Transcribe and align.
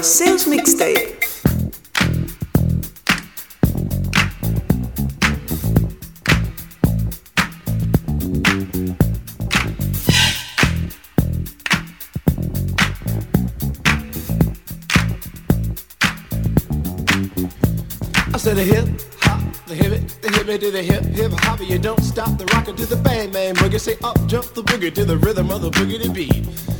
Is 0.00 0.46
mixtape. 0.46 1.20
I 18.32 18.38
said 18.38 18.56
a 18.56 18.62
hip 18.62 18.88
hop, 19.20 19.42
the 19.66 19.74
hip 19.74 19.92
it, 19.92 20.08
the 20.22 20.30
hip 20.30 20.48
it 20.48 20.60
to 20.62 20.70
the 20.70 20.82
hip 20.82 21.04
hip 21.04 21.32
hop. 21.32 21.60
You 21.60 21.78
don't 21.78 22.02
stop 22.02 22.38
the 22.38 22.46
rocker 22.54 22.72
to 22.72 22.86
the 22.86 22.96
bang 22.96 23.30
bang 23.30 23.54
boogie. 23.54 23.78
Say 23.78 23.98
up 24.02 24.16
jump 24.26 24.46
the 24.54 24.62
boogie 24.62 24.94
to 24.94 25.04
the 25.04 25.18
rhythm 25.18 25.50
of 25.50 25.60
the 25.60 25.70
boogie 25.70 26.02
to 26.02 26.10
beat. 26.10 26.79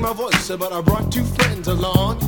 my 0.00 0.12
voice, 0.12 0.48
but 0.56 0.72
I 0.72 0.80
brought 0.80 1.12
two 1.12 1.24
friends 1.24 1.68
along. 1.68 2.20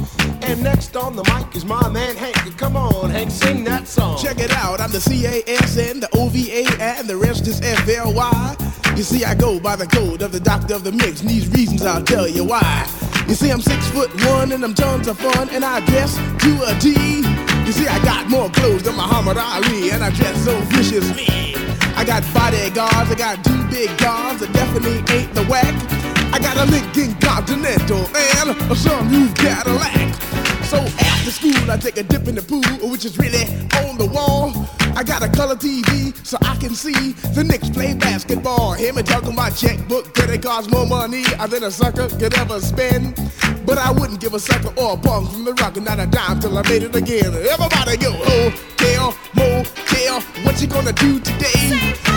And 0.42 0.62
next 0.62 0.97
on 0.97 1.17
the 1.17 1.25
mic 1.25 1.55
is 1.56 1.65
my 1.65 1.89
man 1.89 2.17
Hank. 2.17 2.59
Come 2.59 2.77
on, 2.77 3.11
Hank, 3.11 3.31
sing 3.31 3.64
that 3.64 3.89
song. 3.89 4.19
Check 4.19 4.39
it 4.39 4.53
out, 4.53 4.81
I'm 4.81 4.91
the 4.91 4.98
CASN, 4.98 6.01
the 6.01 6.09
OVA, 6.17 6.83
and 6.83 7.09
the 7.09 7.17
rest 7.17 7.47
is 7.47 7.61
FLY. 7.61 8.56
You 8.97 9.03
see, 9.03 9.25
I 9.25 9.34
go 9.34 9.59
by 9.59 9.77
the 9.77 9.87
code 9.87 10.23
of 10.23 10.33
the 10.33 10.41
doctor 10.41 10.75
of 10.75 10.84
the 10.84 10.92
mix, 10.92 11.20
and 11.20 11.31
these 11.31 11.48
reasons 11.48 11.83
I'll 11.84 12.03
tell 12.03 12.29
you 12.29 12.45
why. 12.45 12.87
You 13.29 13.34
see, 13.34 13.51
I'm 13.51 13.62
six 13.62 13.89
foot 13.91 14.11
one, 14.27 14.53
and 14.53 14.62
I'm 14.64 14.75
tons 14.75 15.09
of 15.09 15.19
fun, 15.19 15.48
and 15.51 15.64
I 15.64 15.81
dress 15.86 16.17
to 16.17 16.53
a 16.67 16.79
T. 16.79 17.23
You 17.64 17.73
see, 17.73 17.86
I 17.86 18.03
got 18.05 18.29
more 18.29 18.51
clothes 18.51 18.83
than 18.83 18.97
Muhammad 18.97 19.39
Ali, 19.39 19.91
and 19.91 20.05
I 20.05 20.11
dress 20.11 20.45
so 20.45 20.59
viciously. 20.62 21.55
I 21.95 22.05
got 22.05 22.23
bodyguards, 22.34 23.11
I 23.11 23.14
got 23.14 23.45
two 23.45 23.64
big 23.70 23.89
guns 23.98 24.41
that 24.41 24.53
definitely 24.53 24.98
ain't 25.14 25.33
the 25.34 25.45
whack. 25.45 26.22
I 26.33 26.38
got 26.38 26.56
a 26.56 26.70
Lincoln 26.70 27.14
Continental 27.20 28.06
and 28.16 28.77
some 28.77 29.11
new 29.11 29.28
Cadillac. 29.34 30.14
So 30.64 30.78
after 30.78 31.30
school, 31.30 31.70
I 31.70 31.77
take 31.77 31.98
a 31.98 32.02
dip 32.02 32.27
in 32.27 32.34
the 32.34 32.42
pool, 32.42 32.91
which 32.91 33.05
is 33.05 33.19
really 33.19 33.44
on 33.84 33.98
the 33.98 34.06
wall. 34.06 34.52
I 34.97 35.05
got 35.05 35.22
a 35.22 35.28
color 35.28 35.56
TV 35.56 36.14
so 36.27 36.39
I 36.42 36.56
can 36.56 36.74
see 36.74 37.12
the 37.34 37.44
Knicks 37.44 37.69
play 37.69 37.94
basketball. 37.94 38.72
Hear 38.72 38.92
me 38.94 39.02
talking 39.02 39.34
about 39.34 39.55
checkbook, 39.55 40.14
credit 40.14 40.36
it 40.36 40.42
costs 40.42 40.70
more 40.70 40.86
money 40.86 41.24
than 41.50 41.64
a 41.64 41.70
sucker 41.70 42.08
could 42.08 42.34
ever 42.39 42.61
spend. 42.61 43.19
But 43.64 43.78
I 43.78 43.91
wouldn't 43.92 44.20
give 44.20 44.34
a 44.34 44.41
sucker 44.41 44.72
or 44.77 44.94
a 44.94 44.96
punk 44.96 45.30
from 45.30 45.44
the 45.44 45.55
rock 45.55 45.77
and 45.77 45.86
not 45.86 46.00
a 46.00 46.06
dime 46.06 46.41
till 46.41 46.56
I 46.58 46.62
made 46.62 46.82
it 46.82 46.94
again. 46.96 47.32
Everybody 47.32 47.96
go, 47.96 48.10
oh, 48.12 48.50
hotel, 48.50 49.14
motel, 49.34 50.20
what 50.44 50.60
you 50.60 50.66
gonna 50.66 50.92
do 50.92 51.20
today? 51.20 51.70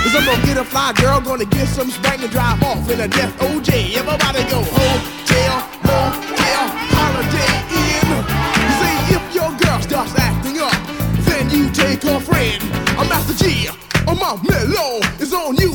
Is 0.06 0.16
I'm 0.16 0.26
gonna 0.26 0.46
get 0.46 0.58
a 0.58 0.66
fly 0.66 0.94
girl, 0.94 1.22
gonna 1.22 1.46
get 1.46 1.68
some 1.68 1.90
spank 1.92 2.24
and 2.24 2.32
drive 2.32 2.62
off 2.64 2.90
in 2.90 3.00
a 3.00 3.08
death 3.08 3.38
OJ. 3.40 3.96
Everybody 3.96 4.44
go, 4.50 4.64
oh, 4.66 4.98
hotel, 5.22 5.56
motel, 5.86 6.64
holiday. 6.98 7.54
You 7.72 8.70
say 8.82 8.94
if 9.16 9.36
your 9.36 9.52
girl 9.62 9.82
starts 9.82 10.18
acting 10.18 10.60
up, 10.60 10.74
then 11.26 11.50
you 11.52 11.70
take 11.72 12.02
her 12.04 12.20
friend. 12.20 12.62
I'm 12.98 13.08
Master 13.08 13.34
Gee. 13.44 13.70
Oh 14.08 14.16
my 14.16 14.38
mellow 14.48 15.00
is 15.20 15.34
on 15.34 15.56
you, 15.58 15.75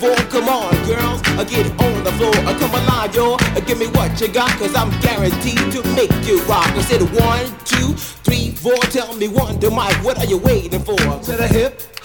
four. 0.00 0.16
Come 0.32 0.48
on, 0.48 0.72
girls, 0.86 1.20
I 1.38 1.44
get 1.44 1.66
it 1.66 1.74
on 1.80 2.04
the 2.04 2.12
floor. 2.12 2.34
I 2.48 2.58
come 2.58 2.74
alive, 2.74 3.14
yo. 3.14 3.34
Uh, 3.34 3.60
Give 3.60 3.78
me 3.78 3.86
what 3.88 4.20
you 4.20 4.28
got, 4.28 4.50
cause 4.58 4.74
I'm 4.74 4.90
guaranteed 5.00 5.60
to 5.74 5.82
make 5.94 6.10
you 6.26 6.42
rock. 6.44 6.66
I 6.66 6.82
said 6.82 7.02
one, 7.02 7.46
two, 7.64 7.92
three, 8.24 8.50
four. 8.50 8.76
Tell 8.90 9.14
me 9.14 9.28
one, 9.28 9.60
the 9.60 9.70
mic, 9.70 9.94
what 10.04 10.18
are 10.18 10.24
you 10.26 10.38
waiting 10.38 10.80
for? 10.80 10.96
To 10.96 11.32
the 11.36 11.46
hip 11.46 11.80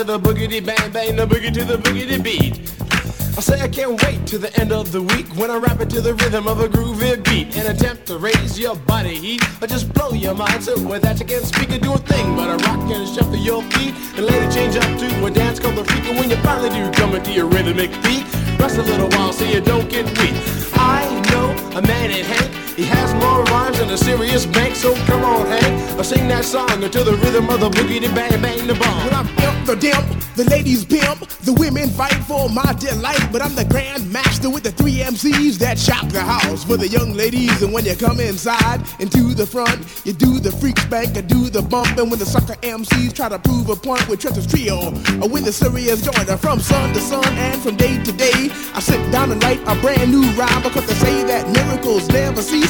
To 0.00 0.04
the 0.04 0.18
boogity 0.18 0.64
bang 0.64 0.90
bang, 0.92 1.14
the 1.14 1.26
boogie 1.26 1.52
to 1.52 1.62
the 1.62 1.76
boogity 1.76 2.22
beat. 2.22 2.69
I 3.36 3.40
say 3.40 3.60
I 3.60 3.68
can't 3.68 4.02
wait 4.02 4.26
to 4.28 4.38
the 4.38 4.54
end 4.60 4.72
of 4.72 4.92
the 4.92 5.02
week 5.02 5.26
when 5.36 5.50
I 5.50 5.56
rap 5.56 5.80
it 5.80 5.90
to 5.90 6.00
the 6.00 6.14
rhythm 6.14 6.46
of 6.46 6.60
a 6.60 6.68
groovy 6.68 7.22
beat. 7.24 7.56
And 7.56 7.68
attempt 7.68 8.06
to 8.06 8.18
raise 8.18 8.58
your 8.58 8.76
body 8.76 9.16
heat 9.16 9.42
or 9.62 9.66
just 9.66 9.92
blow 9.92 10.12
your 10.12 10.34
mind. 10.34 10.62
So 10.62 10.80
with 10.82 11.02
that 11.02 11.18
you 11.20 11.26
can't 11.26 11.44
speak 11.44 11.70
or 11.70 11.78
do 11.78 11.92
a 11.94 11.98
thing 11.98 12.36
but 12.36 12.48
a 12.50 12.56
rock 12.66 12.80
and 12.90 13.08
shuffle 13.08 13.36
your 13.36 13.62
feet. 13.72 13.94
And 14.16 14.26
later 14.26 14.50
change 14.50 14.76
up 14.76 14.98
to 14.98 15.26
a 15.26 15.30
dance 15.30 15.58
called 15.58 15.76
the 15.76 15.84
freak. 15.84 16.04
And 16.06 16.18
when 16.18 16.30
you 16.30 16.36
finally 16.36 16.70
do 16.70 16.90
come 16.92 17.14
into 17.14 17.32
your 17.32 17.46
rhythmic 17.46 17.90
beat 18.02 18.24
rest 18.60 18.76
a 18.78 18.82
little 18.82 19.08
while 19.08 19.32
so 19.32 19.44
you 19.44 19.60
don't 19.60 19.88
get 19.88 20.04
weak. 20.18 20.34
I 20.74 21.02
know 21.30 21.78
a 21.78 21.82
man 21.82 22.10
in 22.10 22.24
Hank 22.24 22.69
he 22.80 22.86
has 22.86 23.12
more 23.14 23.44
rhymes 23.44 23.78
than 23.78 23.90
a 23.90 23.98
serious 23.98 24.46
bank, 24.46 24.74
so 24.74 24.94
come 25.04 25.22
on, 25.22 25.46
Hank. 25.46 25.98
I'll 25.98 26.04
sing 26.04 26.28
that 26.28 26.46
song 26.46 26.82
until 26.82 27.04
the 27.04 27.14
rhythm 27.16 27.50
of 27.50 27.60
the 27.60 27.68
boogie, 27.68 28.00
the 28.00 28.08
bang, 28.14 28.40
bang, 28.40 28.66
the 28.66 28.74
bomb. 28.74 29.04
When 29.04 29.14
I'm 29.14 29.28
imp, 29.28 29.66
the 29.66 29.76
dimp, 29.76 30.34
the 30.34 30.44
ladies 30.44 30.86
pimp, 30.86 31.28
the 31.44 31.52
women 31.52 31.90
fight 31.90 32.16
for 32.24 32.48
my 32.48 32.72
delight. 32.78 33.28
But 33.30 33.42
I'm 33.42 33.54
the 33.54 33.66
grand 33.66 34.10
master 34.10 34.48
with 34.48 34.62
the 34.62 34.72
three 34.72 34.96
MCs 35.00 35.58
that 35.58 35.78
shock 35.78 36.08
the 36.08 36.22
house 36.22 36.64
for 36.64 36.78
the 36.78 36.88
young 36.88 37.12
ladies. 37.12 37.60
And 37.60 37.70
when 37.70 37.84
you 37.84 37.94
come 37.96 38.18
inside 38.18 38.80
into 38.98 39.34
the 39.34 39.46
front, 39.46 39.78
you 40.06 40.14
do 40.14 40.40
the 40.40 40.50
freak 40.50 40.78
spank, 40.78 41.18
I 41.18 41.20
do 41.20 41.50
the 41.50 41.60
bump. 41.60 41.98
And 41.98 42.10
when 42.10 42.18
the 42.18 42.24
sucker 42.24 42.54
MCs 42.62 43.12
try 43.12 43.28
to 43.28 43.38
prove 43.38 43.68
a 43.68 43.76
point 43.76 44.08
with 44.08 44.20
Trent's 44.20 44.46
trio, 44.46 44.88
or 45.20 45.28
when 45.28 45.44
the 45.44 45.52
serious 45.52 46.00
joiner 46.00 46.38
from 46.38 46.60
sun 46.60 46.94
to 46.94 47.00
sun 47.00 47.28
and 47.36 47.60
from 47.60 47.76
day 47.76 48.02
to 48.02 48.12
day, 48.12 48.48
I 48.72 48.80
sit 48.80 49.00
down 49.12 49.32
and 49.32 49.42
write 49.44 49.60
a 49.66 49.74
brand 49.82 50.10
new 50.10 50.24
rhyme 50.32 50.62
because 50.62 50.86
they 50.86 50.94
say 50.94 51.24
that 51.24 51.44
miracles 51.50 52.08
never 52.08 52.40
cease. 52.40 52.69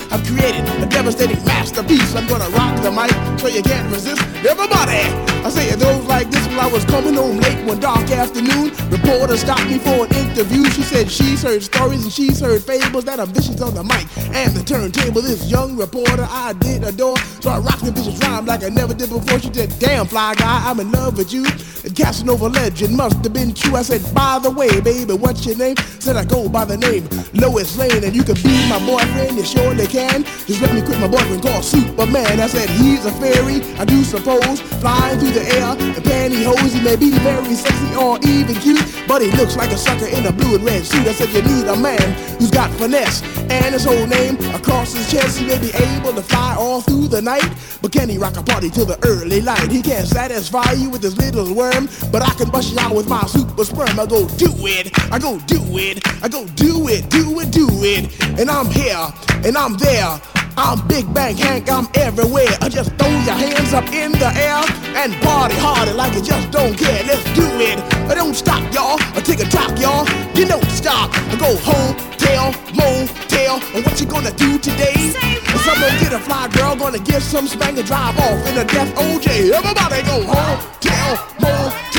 I've 0.11 0.25
created 0.27 0.67
a 0.83 0.85
devastating 0.85 1.43
masterpiece. 1.45 2.13
I'm 2.15 2.27
gonna 2.27 2.49
rock 2.49 2.81
the 2.83 2.91
mic 2.91 3.11
so 3.39 3.47
you 3.47 3.63
can't 3.63 3.89
resist. 3.91 4.21
Everybody, 4.45 5.07
I 5.45 5.49
say 5.49 5.69
it 5.69 5.79
goes 5.79 6.03
like 6.05 6.29
this 6.29 6.45
when 6.47 6.59
I 6.59 6.67
was 6.67 6.83
coming 6.85 7.13
home 7.13 7.37
late 7.37 7.65
one 7.65 7.79
dark 7.79 8.09
afternoon. 8.11 8.71
Reporter 8.91 9.37
stopped 9.37 9.67
me 9.67 9.77
for 9.79 10.05
an 10.05 10.13
interview. 10.15 10.65
She 10.71 10.83
said 10.83 11.09
she's 11.09 11.41
heard 11.41 11.63
stories 11.63 12.03
and 12.03 12.11
she's 12.11 12.41
heard 12.41 12.61
fables 12.61 13.05
that 13.05 13.19
are 13.19 13.25
vicious 13.25 13.61
on 13.61 13.73
the 13.73 13.83
mic 13.83 14.05
and 14.35 14.53
the 14.53 14.63
turntable. 14.63 15.21
This 15.21 15.49
young 15.49 15.77
reporter 15.77 16.27
I 16.29 16.53
did 16.59 16.83
adore, 16.83 17.17
so 17.39 17.49
I 17.49 17.59
rocked 17.59 17.85
the 17.85 17.91
vicious 17.91 18.19
rhyme 18.19 18.45
like 18.45 18.63
I 18.63 18.69
never 18.69 18.93
did 18.93 19.09
before. 19.09 19.39
She 19.39 19.53
said, 19.53 19.73
"Damn 19.79 20.07
fly 20.07 20.35
guy, 20.35 20.69
I'm 20.69 20.79
in 20.81 20.91
love 20.91 21.17
with 21.17 21.31
you." 21.31 21.45
And 21.85 21.95
Casanova 21.95 22.49
legend 22.49 22.97
must 22.97 23.23
have 23.23 23.33
been 23.33 23.53
true. 23.53 23.77
I 23.77 23.83
said, 23.83 24.01
"By 24.13 24.39
the 24.39 24.51
way, 24.51 24.81
baby, 24.81 25.13
what's 25.13 25.45
your 25.45 25.55
name?" 25.55 25.77
Said 25.99 26.17
I 26.17 26.25
go 26.25 26.49
by 26.49 26.65
the 26.65 26.77
name 26.77 27.07
Lois 27.33 27.77
Lane, 27.77 28.03
and 28.03 28.13
you 28.13 28.23
can 28.23 28.35
be 28.43 28.55
my 28.67 28.79
boyfriend. 28.85 29.37
You 29.37 29.45
surely 29.45 29.87
can. 29.87 30.00
Just 30.09 30.61
let 30.61 30.73
me 30.73 30.81
quit 30.81 30.99
my 30.99 31.07
boyfriend 31.07 31.43
called 31.43 31.63
Superman. 31.63 32.39
I 32.39 32.47
said 32.47 32.69
he's 32.69 33.05
a 33.05 33.11
fairy, 33.11 33.61
I 33.77 33.85
do 33.85 34.03
suppose, 34.03 34.61
flying 34.81 35.19
through 35.19 35.31
the 35.31 35.45
air 35.53 35.71
in 35.77 36.01
pantyhose. 36.01 36.73
He 36.73 36.81
may 36.81 36.95
be 36.95 37.11
very 37.19 37.53
sexy 37.53 37.95
or 37.95 38.17
even 38.25 38.55
cute, 38.55 38.83
but 39.07 39.21
he 39.21 39.29
looks 39.31 39.55
like 39.55 39.71
a 39.71 39.77
sucker 39.77 40.07
in 40.07 40.25
a 40.25 40.31
blue 40.31 40.55
and 40.55 40.63
red 40.63 40.83
suit. 40.85 41.07
I 41.07 41.13
said 41.13 41.29
you 41.29 41.41
need 41.43 41.67
a 41.67 41.75
man 41.75 42.01
who's 42.39 42.49
got 42.49 42.71
finesse 42.71 43.21
and 43.51 43.73
his 43.73 43.85
whole 43.85 44.07
name 44.07 44.37
across 44.55 44.93
his 44.93 45.09
chest. 45.11 45.37
He 45.37 45.45
may 45.45 45.59
be 45.59 45.71
able 45.73 46.13
to 46.13 46.23
fly 46.23 46.55
all 46.57 46.81
through 46.81 47.07
the 47.07 47.21
night, 47.21 47.49
but 47.81 47.91
can 47.91 48.09
he 48.09 48.17
rock 48.17 48.37
a 48.37 48.43
party 48.43 48.69
till 48.69 48.85
the 48.85 48.97
early 49.05 49.41
light? 49.41 49.71
He 49.71 49.81
can't 49.81 50.07
satisfy 50.07 50.71
you 50.73 50.89
with 50.89 51.03
his 51.03 51.17
little 51.17 51.53
worm, 51.53 51.87
but 52.11 52.23
I 52.23 52.33
can 52.33 52.49
bust 52.49 52.73
you 52.73 52.79
out 52.79 52.95
with 52.95 53.07
my 53.07 53.25
super 53.27 53.63
sperm. 53.63 53.99
I 53.99 54.05
go 54.07 54.27
do 54.37 54.51
it, 54.65 54.89
I 55.11 55.19
go 55.19 55.37
do 55.45 55.61
it, 55.77 56.01
I 56.23 56.27
go 56.27 56.47
do 56.55 56.87
it, 56.87 57.09
do 57.09 57.39
it, 57.39 57.51
do 57.51 57.67
it, 57.83 58.09
and 58.39 58.49
I'm 58.49 58.65
here 58.67 59.13
and 59.43 59.57
I'm 59.57 59.75
there. 59.77 59.90
I'm 59.91 60.87
Big 60.87 61.13
Bang 61.13 61.35
Hank, 61.35 61.69
I'm 61.69 61.85
everywhere. 61.95 62.47
I 62.61 62.69
just 62.69 62.91
throw 62.95 63.09
your 63.09 63.35
hands 63.35 63.73
up 63.73 63.83
in 63.91 64.13
the 64.13 64.31
air 64.39 64.63
and 64.95 65.13
party 65.21 65.55
harder 65.55 65.93
like 65.93 66.13
you 66.13 66.21
just 66.21 66.49
don't 66.49 66.77
care. 66.77 67.03
Let's 67.03 67.23
do 67.35 67.43
it. 67.59 67.77
I 68.07 68.15
don't 68.15 68.33
stop, 68.33 68.63
y'all. 68.73 68.95
I 69.15 69.21
take 69.21 69.41
a 69.41 69.49
talk, 69.49 69.77
y'all. 69.77 70.07
You 70.33 70.45
don't 70.45 70.63
stop. 70.71 71.11
I 71.13 71.35
go 71.35 71.57
hotel, 71.59 72.55
motel. 72.73 73.59
And 73.75 73.83
what 73.85 73.99
you 73.99 74.07
gonna 74.07 74.31
do 74.31 74.57
today? 74.59 75.11
Someone 75.59 75.91
get 75.99 76.13
a 76.13 76.19
fly 76.19 76.47
girl, 76.47 76.75
gonna 76.77 76.99
get 76.99 77.21
some 77.21 77.47
spank 77.47 77.77
and 77.77 77.85
drive 77.85 78.17
off 78.17 78.47
in 78.47 78.57
a 78.57 78.63
death 78.63 78.95
OJ. 78.95 79.51
Everybody 79.51 80.01
go 80.03 80.23
hotel, 80.23 81.19
motel, 81.41 81.90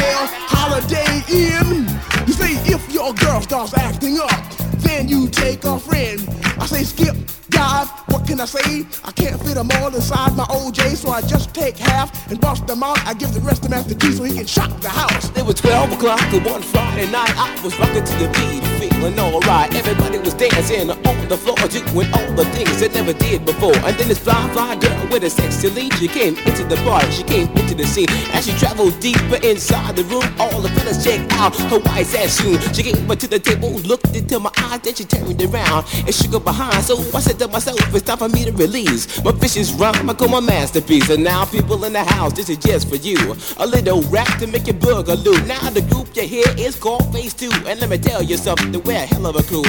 what 8.22 8.28
can 8.28 8.40
I 8.40 8.44
say? 8.44 8.86
I 9.04 9.10
can't 9.10 9.40
fit 9.42 9.54
them 9.54 9.68
all 9.78 9.94
inside 9.94 10.36
my 10.36 10.44
OJ, 10.44 10.96
so 10.96 11.10
I 11.10 11.22
just 11.22 11.52
take 11.54 11.76
half 11.76 12.30
and 12.30 12.40
bust 12.40 12.66
them 12.66 12.82
out. 12.82 12.98
I 13.06 13.14
give 13.14 13.34
the 13.34 13.40
rest 13.40 13.64
to 13.64 13.68
Master 13.68 13.94
Gee 13.94 14.12
so 14.12 14.22
he 14.22 14.34
can 14.34 14.46
shock 14.46 14.70
the 14.80 14.88
house. 14.88 15.30
It 15.36 15.44
was 15.44 15.56
12 15.56 15.92
o'clock 15.92 16.22
on 16.32 16.44
one 16.44 16.62
Friday 16.62 17.10
night. 17.10 17.34
I 17.36 17.58
was 17.64 17.76
rocking 17.78 18.04
to 18.04 18.14
the 18.22 18.28
beat, 18.38 18.62
feeling 18.78 19.18
alright. 19.18 19.74
Everybody 19.74 20.18
was 20.18 20.34
dancing 20.34 20.90
on 20.90 21.28
the 21.28 21.36
floor, 21.36 21.56
doing 21.66 22.12
all 22.14 22.32
the 22.34 22.44
things 22.54 22.78
they 22.80 22.88
never 22.90 23.12
did 23.12 23.44
before. 23.44 23.74
And 23.74 23.96
then 23.98 24.08
this 24.08 24.18
fly, 24.18 24.48
fly 24.52 24.76
girl 24.76 25.08
with 25.10 25.24
a 25.24 25.30
sexy 25.30 25.70
lead, 25.70 25.92
she 25.94 26.06
came 26.06 26.36
into 26.38 26.64
the 26.64 26.76
bar, 26.84 27.02
she 27.10 27.24
came 27.24 27.48
into 27.58 27.74
the 27.74 27.86
scene. 27.86 28.06
As 28.32 28.46
she 28.46 28.52
traveled 28.52 29.00
deeper 29.00 29.38
inside 29.42 29.96
the 29.96 30.04
room, 30.04 30.24
all 30.38 30.60
the 30.60 30.68
fellas 30.70 31.02
checked 31.04 31.32
out 31.32 31.56
her 31.56 31.80
white 31.80 32.14
ass 32.14 32.38
soon. 32.38 32.60
She 32.72 32.84
came 32.84 33.10
up 33.10 33.18
to 33.18 33.26
the 33.26 33.40
table, 33.40 33.70
looked 33.82 34.14
into 34.14 34.38
my 34.38 34.52
eyes, 34.58 34.80
then 34.82 34.94
she 34.94 35.04
turned 35.04 35.42
around 35.42 35.86
and 36.06 36.14
shook 36.14 36.32
her 36.32 36.40
behind. 36.40 36.84
So 36.84 36.98
I 37.16 37.20
said 37.20 37.38
to 37.40 37.48
myself, 37.48 37.78
it's 37.94 38.02
time 38.02 38.21
for 38.22 38.28
me 38.28 38.44
to 38.44 38.52
release 38.52 39.22
my 39.24 39.32
vicious 39.32 39.72
rhyme. 39.72 40.08
I 40.08 40.14
call 40.14 40.28
my 40.28 40.38
masterpiece. 40.38 41.10
And 41.10 41.24
now, 41.24 41.44
people 41.44 41.84
in 41.84 41.92
the 41.92 42.04
house, 42.04 42.32
this 42.32 42.48
is 42.48 42.58
just 42.58 42.88
for 42.88 42.94
you. 42.94 43.18
A 43.56 43.66
little 43.66 44.02
rap 44.14 44.38
to 44.38 44.46
make 44.46 44.68
you 44.68 44.74
boogaloo. 44.74 45.44
Now, 45.48 45.70
the 45.70 45.82
group 45.82 46.14
you 46.14 46.22
hear 46.22 46.46
is 46.56 46.76
called 46.76 47.12
Phase 47.12 47.34
2. 47.34 47.50
And 47.66 47.80
let 47.80 47.90
me 47.90 47.98
tell 47.98 48.22
you 48.22 48.36
something, 48.36 48.70
we're 48.84 49.02
a 49.02 49.06
hell 49.06 49.26
of 49.26 49.34
a 49.34 49.42
crew. 49.42 49.64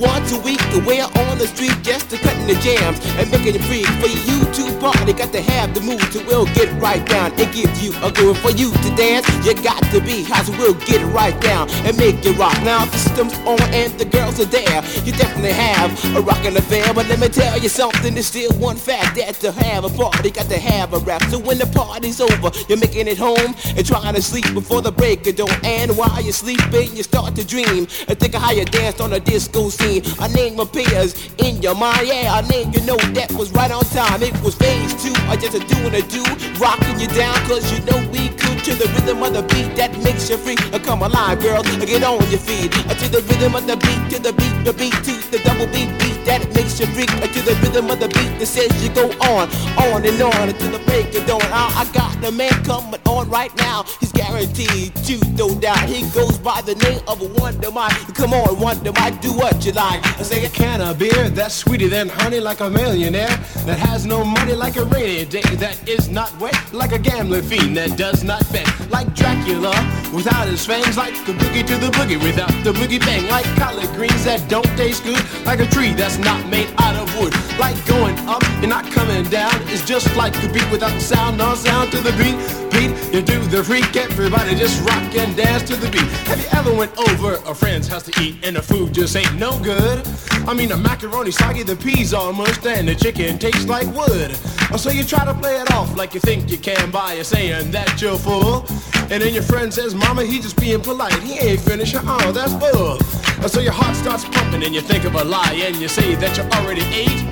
Once 0.00 0.32
a 0.32 0.40
week, 0.40 0.60
we're 0.86 1.04
on 1.04 1.38
the 1.38 1.46
street 1.46 1.76
just 1.82 2.08
to 2.08 2.16
cutting 2.16 2.46
the 2.46 2.54
jams 2.64 2.98
and 3.20 3.30
making 3.30 3.56
it 3.56 3.64
free. 3.68 3.84
For 4.00 4.08
you 4.08 4.38
to 4.56 4.80
party, 4.80 5.12
got 5.12 5.32
to 5.32 5.42
have 5.42 5.74
the 5.74 5.80
mood 5.80 6.00
to 6.12 6.24
will 6.24 6.46
get 6.54 6.70
right 6.80 7.04
down 7.04 7.32
and 7.32 7.52
give 7.52 7.70
you 7.82 7.92
a 8.02 8.10
groove. 8.10 8.38
For 8.38 8.52
you 8.52 8.70
to 8.72 8.90
dance, 8.96 9.28
you 9.44 9.54
got 9.62 9.82
to 9.92 10.00
be 10.00 10.24
hot, 10.24 10.46
so 10.46 10.52
we'll 10.52 10.80
get 10.86 11.04
right 11.12 11.38
down 11.40 11.68
and 11.84 11.96
make 11.98 12.24
it 12.24 12.38
rock. 12.38 12.56
Now, 12.64 12.84
the 12.86 12.96
system's 12.96 13.36
on 13.44 13.60
and 13.74 13.92
the 13.98 14.04
girls 14.04 14.40
are 14.40 14.46
there. 14.46 14.80
You 15.04 15.12
definitely 15.12 15.52
have 15.52 15.92
a 16.16 16.20
rockin' 16.22 16.56
affair, 16.56 16.94
but 16.94 17.08
let 17.08 17.18
me 17.18 17.28
tell 17.28 17.58
you 17.58 17.68
something, 17.68 17.87
there's 18.02 18.26
still 18.26 18.52
one 18.58 18.76
fact 18.76 19.16
that 19.16 19.34
to 19.36 19.52
have 19.52 19.84
a 19.84 19.88
party, 19.90 20.30
got 20.30 20.48
to 20.50 20.58
have 20.58 20.92
a 20.92 20.98
rap. 20.98 21.22
So 21.24 21.38
when 21.38 21.58
the 21.58 21.66
party's 21.66 22.20
over, 22.20 22.50
you're 22.68 22.78
making 22.78 23.08
it 23.08 23.18
home 23.18 23.54
and 23.76 23.86
trying 23.86 24.14
to 24.14 24.22
sleep 24.22 24.52
before 24.54 24.82
the 24.82 24.92
break 24.92 25.26
of 25.26 25.36
dawn. 25.36 25.50
And 25.64 25.96
while 25.96 26.20
you're 26.22 26.32
sleeping, 26.32 26.96
you 26.96 27.02
start 27.02 27.34
to 27.36 27.44
dream 27.46 27.86
and 28.08 28.18
think 28.18 28.34
of 28.34 28.42
how 28.42 28.52
you 28.52 28.64
danced 28.64 29.00
on 29.00 29.12
a 29.12 29.20
disco 29.20 29.68
scene. 29.68 30.02
A 30.20 30.28
name 30.28 30.58
appears 30.60 31.14
in 31.38 31.62
your 31.62 31.74
mind, 31.74 32.08
yeah, 32.08 32.38
a 32.38 32.42
name 32.48 32.72
you 32.72 32.80
know 32.86 32.96
that 33.14 33.32
was 33.32 33.52
right 33.52 33.70
on 33.70 33.84
time. 33.84 34.22
It 34.22 34.34
was 34.42 34.54
phase 34.54 34.94
two, 35.02 35.14
or 35.30 35.36
just 35.36 35.54
a 35.54 35.60
doing 35.74 35.94
a 35.94 36.02
do, 36.08 36.22
rocking 36.58 36.98
you 37.00 37.08
down, 37.08 37.34
cause 37.46 37.70
you 37.72 37.84
know 37.84 37.98
we 38.10 38.28
could 38.30 38.57
to 38.68 38.74
the 38.76 38.88
rhythm 38.92 39.22
of 39.22 39.32
the 39.32 39.42
beat 39.54 39.74
that 39.76 39.96
makes 40.02 40.28
you 40.28 40.36
free. 40.36 40.56
Uh, 40.72 40.78
Come 40.78 41.02
alive, 41.02 41.40
girl, 41.40 41.60
uh, 41.64 41.84
get 41.86 42.04
on 42.04 42.20
your 42.30 42.38
feet. 42.40 42.70
Uh, 42.86 42.94
To 42.94 43.08
the 43.08 43.22
rhythm 43.22 43.54
of 43.54 43.66
the 43.66 43.76
beat, 43.76 44.02
to 44.12 44.18
the 44.20 44.32
beat, 44.32 44.56
the 44.64 44.72
beat, 44.72 44.92
to 45.08 45.12
the 45.30 45.38
double 45.44 45.66
beat, 45.72 45.88
beat 45.98 46.18
that 46.28 46.44
makes 46.54 46.78
you 46.78 46.86
freak. 46.92 47.08
To 47.08 47.40
the 47.42 47.54
rhythm 47.62 47.90
of 47.90 47.98
the 48.00 48.08
beat 48.08 48.38
that 48.38 48.46
says 48.46 48.70
you 48.82 48.90
go 48.92 49.08
on, 49.32 49.48
on 49.88 50.04
and 50.04 50.20
on 50.20 50.48
until 50.48 50.70
the 50.72 50.82
break 50.84 51.14
of 51.16 51.26
dawn. 51.26 51.40
I, 51.44 51.82
I 51.82 51.92
got 51.92 52.20
the 52.20 52.30
man 52.30 52.52
coming 52.64 53.00
on 53.06 53.28
right 53.30 53.54
now. 53.56 53.84
He's 54.00 54.12
guaranteed 54.12 54.94
to 55.08 55.16
no 55.32 55.54
doubt. 55.58 55.88
He 55.88 56.02
goes 56.10 56.38
by 56.38 56.60
the 56.62 56.74
name 56.74 57.00
of 57.08 57.20
Wonder 57.40 57.70
Mike. 57.70 57.96
Come 58.14 58.34
on, 58.34 58.60
Wonder 58.60 58.92
Mike, 58.92 59.20
do 59.22 59.32
what 59.32 59.64
you 59.64 59.72
like. 59.72 60.04
I 60.18 60.22
say 60.22 60.44
a 60.44 60.48
can 60.50 60.80
of 60.82 60.98
beer 60.98 61.30
that's 61.30 61.54
sweeter 61.54 61.88
than 61.88 62.08
honey 62.08 62.40
like 62.40 62.60
a 62.60 62.68
millionaire 62.68 63.34
that 63.64 63.78
has 63.78 64.04
no 64.04 64.24
money 64.24 64.54
like 64.54 64.76
a 64.76 64.84
rainy 64.84 65.24
day 65.24 65.42
that 65.56 65.76
is 65.88 66.08
not 66.08 66.30
wet 66.40 66.56
like 66.72 66.92
a 66.92 66.98
gambling 66.98 67.42
fiend 67.42 67.76
that 67.76 67.96
does 67.96 68.22
not 68.24 68.44
like 68.90 69.14
Dracula 69.14 69.74
without 70.12 70.46
his 70.48 70.64
fangs 70.64 70.96
like 70.96 71.14
the 71.26 71.32
boogie 71.32 71.66
to 71.66 71.76
the 71.76 71.90
boogie 71.98 72.22
without 72.22 72.50
the 72.64 72.72
boogie 72.72 73.00
bang 73.00 73.28
like 73.28 73.44
collard 73.56 73.88
greens 73.96 74.24
that 74.24 74.42
don't 74.48 74.68
taste 74.76 75.04
good 75.04 75.20
like 75.44 75.60
a 75.60 75.66
tree 75.66 75.92
that's 75.92 76.18
not 76.18 76.40
made 76.48 76.68
out 76.78 76.96
of 76.96 77.06
wood 77.18 77.34
like 77.58 77.76
going 77.86 78.16
up 78.28 78.42
and 78.62 78.68
not 78.70 78.84
coming 78.90 79.24
down 79.24 79.52
it's 79.68 79.84
just 79.84 80.14
like 80.16 80.32
the 80.40 80.48
beat 80.48 80.68
without 80.70 80.92
the 80.92 81.00
sound 81.00 81.36
no 81.36 81.54
sound 81.54 81.90
to 81.90 81.98
the 81.98 82.12
beat 82.12 82.36
beat 82.72 82.90
you 83.12 83.22
do 83.22 83.38
the 83.48 83.62
freak 83.62 83.96
everybody 83.96 84.54
just 84.54 84.80
rock 84.86 85.14
and 85.16 85.36
dance 85.36 85.62
to 85.64 85.76
the 85.76 85.90
beat. 85.90 86.08
Have 86.28 86.40
you 86.40 86.48
ever 86.58 86.72
went 86.72 86.96
over 86.98 87.34
a 87.50 87.54
friend's 87.54 87.88
house 87.88 88.04
to 88.04 88.22
eat 88.22 88.36
and 88.42 88.56
the 88.56 88.62
food 88.62 88.92
just 88.92 89.16
ain't 89.16 89.34
no 89.36 89.58
good? 89.60 90.06
I 90.46 90.54
mean 90.54 90.68
the 90.68 90.76
macaroni 90.76 91.30
soggy 91.30 91.62
the 91.62 91.76
peas 91.76 92.14
all 92.14 92.32
mushed 92.32 92.66
and 92.66 92.88
the 92.88 92.94
chicken 92.94 93.38
tastes 93.38 93.66
like 93.66 93.86
wood 93.94 94.36
Oh, 94.70 94.76
so 94.76 94.90
you 94.90 95.04
try 95.04 95.24
to 95.24 95.34
play 95.34 95.60
it 95.60 95.70
off 95.72 95.96
like 95.96 96.14
you 96.14 96.20
think 96.20 96.50
you 96.50 96.58
can 96.58 96.90
by 96.90 97.22
saying 97.22 97.70
that 97.70 98.00
you're 98.02 98.18
full. 98.18 98.66
And 99.10 99.22
then 99.22 99.32
your 99.32 99.42
friend 99.42 99.72
says 99.72 99.94
mama 99.94 100.24
he 100.24 100.40
just 100.40 100.60
being 100.60 100.80
polite. 100.80 101.18
He 101.22 101.38
ain't 101.38 101.60
finished 101.60 101.96
oh 101.98 102.32
that's 102.32 102.52
bull 102.52 102.98
so 103.46 103.60
your 103.60 103.72
heart 103.72 103.94
starts 103.94 104.24
pumping 104.24 104.64
and 104.64 104.74
you 104.74 104.80
think 104.80 105.04
of 105.04 105.14
a 105.14 105.24
lie 105.24 105.62
and 105.64 105.76
you 105.76 105.88
say 105.88 106.14
that 106.16 106.36
you 106.36 106.42
already 106.58 106.82
ate. 106.92 107.22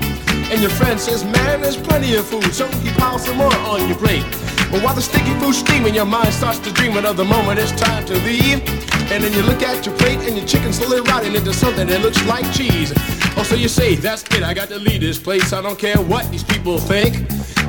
And 0.49 0.62
your 0.62 0.71
friend 0.71 1.00
says, 1.00 1.25
man, 1.25 1.61
there's 1.61 1.76
plenty 1.76 2.14
of 2.14 2.25
food, 2.25 2.55
so 2.55 2.69
he 2.78 2.90
piles 2.93 3.25
some 3.26 3.37
more 3.37 3.52
on 3.66 3.88
your 3.88 3.99
plate. 3.99 4.23
But 4.71 4.83
while 4.83 4.95
the 4.95 5.02
sticky 5.02 5.35
food's 5.40 5.59
steaming, 5.59 5.95
your 5.95 6.07
mind 6.07 6.33
starts 6.33 6.61
to 6.61 6.73
dream 6.73 6.97
of 6.97 7.16
the 7.16 7.25
moment. 7.25 7.59
It's 7.59 7.73
time 7.73 8.05
to 8.07 8.14
leave. 8.23 8.62
And 9.11 9.23
then 9.23 9.33
you 9.33 9.43
look 9.43 9.62
at 9.62 9.85
your 9.85 9.97
plate 9.97 10.21
and 10.21 10.37
your 10.37 10.47
chicken 10.47 10.73
slowly 10.73 11.00
rotting 11.00 11.35
into 11.35 11.52
something 11.52 11.87
that 11.88 12.00
looks 12.00 12.25
like 12.26 12.47
cheese. 12.52 12.93
Oh, 13.38 13.43
so 13.43 13.55
you 13.55 13.69
say, 13.69 13.95
that's 13.95 14.23
it, 14.35 14.43
I 14.43 14.55
got 14.55 14.69
to 14.69 14.78
leave 14.78 15.02
this 15.02 15.19
place. 15.19 15.52
I 15.52 15.61
don't 15.61 15.78
care 15.78 15.99
what 15.99 16.31
these 16.31 16.43
people 16.43 16.78
think. 16.78 17.16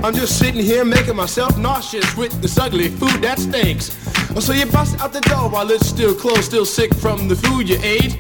I'm 0.04 0.14
just 0.14 0.40
sitting 0.40 0.62
here 0.62 0.86
making 0.86 1.16
myself 1.16 1.58
nauseous 1.58 2.16
with 2.16 2.32
this 2.42 2.58
ugly 2.58 2.88
food 2.88 3.22
that 3.22 3.38
stinks. 3.40 3.92
Oh, 4.36 4.40
so 4.40 4.54
you 4.54 4.66
bust 4.68 5.00
out 5.02 5.12
the 5.12 5.22
door 5.22 5.50
while 5.50 5.70
it's 5.70 5.88
still 5.88 6.16
closed, 6.16 6.44
still 6.44 6.66
sick 6.66 6.94
from 6.96 7.28
the 7.28 7.36
food 7.36 7.68
you 7.68 7.78
ate. 7.82 8.16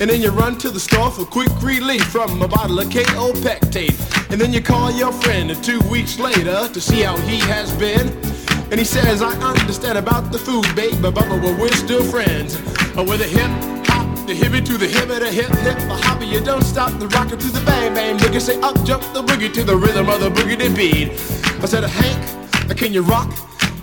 And 0.00 0.10
then 0.10 0.20
you 0.20 0.30
run 0.30 0.58
to 0.58 0.70
the 0.70 0.80
store 0.80 1.10
for 1.10 1.24
quick 1.24 1.50
relief 1.62 2.04
from 2.04 2.42
a 2.42 2.48
bottle 2.48 2.78
of 2.78 2.88
Kaopectate. 2.88 4.30
And 4.30 4.40
then 4.40 4.52
you 4.52 4.60
call 4.60 4.90
your 4.90 5.12
friend 5.12 5.50
two 5.62 5.80
weeks 5.90 6.18
later 6.18 6.68
to 6.68 6.80
see 6.80 7.02
how 7.02 7.16
he 7.18 7.38
has 7.40 7.72
been. 7.76 8.08
And 8.70 8.78
he 8.78 8.84
says, 8.84 9.22
I 9.22 9.32
understand 9.40 9.98
about 9.98 10.32
the 10.32 10.38
food, 10.38 10.66
babe, 10.74 11.00
but, 11.00 11.14
but 11.14 11.28
but 11.28 11.58
we're 11.58 11.72
still 11.72 12.02
friends. 12.02 12.56
Or 12.96 13.04
with 13.04 13.20
a 13.20 13.24
hip 13.24 13.77
the 14.28 14.34
hippie 14.34 14.62
to 14.62 14.76
the 14.76 14.86
hip, 14.86 15.08
the 15.08 15.32
hip 15.32 15.48
hip, 15.48 15.78
a 15.88 15.96
hobby, 15.96 16.26
you 16.26 16.38
don't 16.38 16.62
stop 16.62 16.92
the 17.00 17.08
rocker 17.08 17.34
to 17.34 17.46
the 17.46 17.60
bang 17.64 17.94
bang 17.94 18.18
boogie. 18.18 18.38
Say 18.38 18.60
up 18.60 18.76
jump 18.84 19.02
the 19.14 19.22
boogie 19.22 19.50
to 19.54 19.64
the 19.64 19.74
rhythm 19.74 20.10
of 20.10 20.20
the 20.20 20.28
boogie 20.28 20.76
beat. 20.76 21.12
I 21.62 21.66
said, 21.66 21.84
Hank, 21.84 22.76
can 22.76 22.92
you 22.92 23.00
rock? 23.00 23.32